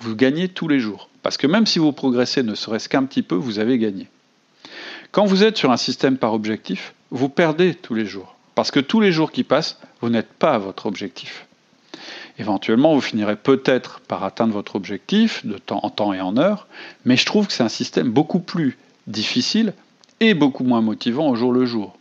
vous 0.00 0.16
gagnez 0.16 0.48
tous 0.48 0.68
les 0.68 0.80
jours. 0.80 1.08
Parce 1.22 1.36
que 1.36 1.46
même 1.46 1.66
si 1.66 1.78
vous 1.78 1.92
progressez 1.92 2.42
ne 2.42 2.54
serait-ce 2.54 2.88
qu'un 2.88 3.04
petit 3.04 3.22
peu, 3.22 3.34
vous 3.34 3.58
avez 3.58 3.78
gagné. 3.78 4.08
Quand 5.12 5.26
vous 5.26 5.44
êtes 5.44 5.56
sur 5.56 5.70
un 5.70 5.76
système 5.76 6.16
par 6.16 6.32
objectif, 6.32 6.94
vous 7.10 7.28
perdez 7.28 7.74
tous 7.74 7.94
les 7.94 8.06
jours. 8.06 8.36
Parce 8.54 8.70
que 8.70 8.80
tous 8.80 9.00
les 9.00 9.12
jours 9.12 9.32
qui 9.32 9.44
passent, 9.44 9.78
vous 10.00 10.10
n'êtes 10.10 10.32
pas 10.32 10.54
à 10.54 10.58
votre 10.58 10.86
objectif. 10.86 11.46
Éventuellement, 12.38 12.94
vous 12.94 13.00
finirez 13.00 13.36
peut-être 13.36 14.00
par 14.00 14.24
atteindre 14.24 14.52
votre 14.52 14.76
objectif 14.76 15.44
de 15.44 15.58
temps 15.58 15.80
en 15.82 15.90
temps 15.90 16.12
et 16.12 16.20
en 16.20 16.36
heure, 16.36 16.66
mais 17.04 17.16
je 17.16 17.26
trouve 17.26 17.46
que 17.46 17.52
c'est 17.52 17.62
un 17.62 17.68
système 17.68 18.10
beaucoup 18.10 18.40
plus 18.40 18.78
difficile 19.06 19.72
et 20.20 20.34
beaucoup 20.34 20.64
moins 20.64 20.80
motivant 20.80 21.28
au 21.28 21.34
jour 21.34 21.52
le 21.52 21.66
jour. 21.66 21.96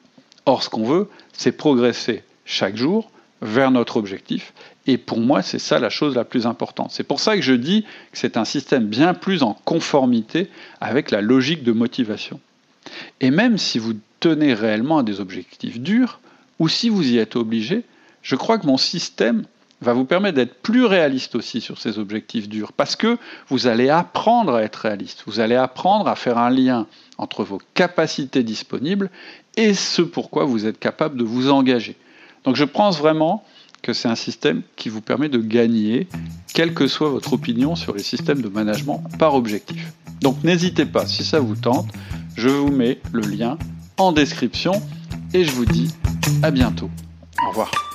Or, 0.46 0.64
ce 0.64 0.70
qu'on 0.70 0.86
veut, 0.86 1.10
c'est 1.34 1.52
progresser 1.52 2.24
chaque 2.46 2.76
jour 2.76 3.12
vers 3.42 3.72
notre 3.72 3.98
objectif. 3.98 4.54
Et 4.88 4.98
pour 4.98 5.20
moi, 5.20 5.42
c'est 5.42 5.60
ça 5.60 5.80
la 5.80 5.90
chose 5.90 6.16
la 6.16 6.26
plus 6.26 6.46
importante. 6.46 6.92
C'est 6.92 7.04
pour 7.04 7.20
ça 7.20 7.36
que 7.36 7.42
je 7.42 7.54
dis 7.54 7.84
que 8.12 8.18
c'est 8.18 8.38
un 8.38 8.46
système 8.46 8.86
bien 8.86 9.14
plus 9.14 9.44
en 9.44 9.54
conformité 9.66 10.50
avec 10.82 11.12
la 11.12 11.22
logique 11.22 11.64
de 11.64 11.72
motivation. 11.72 12.40
Et 13.22 13.32
même 13.32 13.58
si 13.58 13.80
vous 13.80 13.94
tenez 14.20 14.54
réellement 14.54 15.00
à 15.00 15.04
des 15.04 15.20
objectifs 15.20 15.80
durs, 15.80 16.20
ou 16.58 16.68
si 16.68 16.90
vous 16.90 17.08
y 17.08 17.18
êtes 17.18 17.36
obligé, 17.36 17.84
je 18.22 18.36
crois 18.36 18.58
que 18.58 18.68
mon 18.68 18.78
système 18.78 19.44
va 19.82 19.94
vous 19.94 20.06
permettre 20.06 20.36
d'être 20.36 20.62
plus 20.62 20.86
réaliste 20.86 21.36
aussi 21.36 21.62
sur 21.62 21.78
ces 21.78 22.00
objectifs 22.00 22.50
durs, 22.50 22.74
parce 22.74 22.96
que 22.96 23.18
vous 23.48 23.68
allez 23.68 23.90
apprendre 23.90 24.56
à 24.56 24.64
être 24.64 24.76
réaliste, 24.76 25.24
vous 25.26 25.40
allez 25.40 25.56
apprendre 25.56 26.08
à 26.08 26.16
faire 26.16 26.38
un 26.38 26.50
lien 26.50 26.88
entre 27.18 27.44
vos 27.44 27.62
capacités 27.74 28.44
disponibles 28.44 29.10
et 29.58 29.74
ce 29.74 30.02
pourquoi 30.02 30.46
vous 30.46 30.66
êtes 30.66 30.80
capable 30.80 31.18
de 31.18 31.24
vous 31.24 31.50
engager. 31.50 31.96
Donc 32.44 32.56
je 32.56 32.64
pense 32.64 32.98
vraiment 32.98 33.44
que 33.82 33.94
c'est 33.94 34.08
un 34.10 34.16
système 34.16 34.62
qui 34.76 34.90
vous 34.90 35.02
permet 35.02 35.30
de 35.30 35.40
gagner, 35.40 36.08
quelle 36.54 36.74
que 36.74 36.88
soit 36.88 37.10
votre 37.10 37.34
opinion 37.34 37.76
sur 37.76 37.94
les 37.94 38.04
systèmes 38.04 38.42
de 38.42 38.50
management 38.50 39.04
par 39.18 39.36
objectif. 39.36 39.94
Donc 40.22 40.44
n'hésitez 40.44 40.86
pas, 40.86 41.06
si 41.06 41.24
ça 41.24 41.40
vous 41.40 41.56
tente, 41.56 41.88
je 42.36 42.50
vous 42.50 42.72
mets 42.72 43.00
le 43.14 43.22
lien 43.22 43.58
en 43.98 44.12
description 44.12 44.74
et 45.34 45.46
je 45.46 45.52
vous 45.52 45.66
dis 45.66 45.94
à 46.44 46.52
bientôt. 46.52 46.90
Au 47.46 47.50
revoir. 47.50 47.89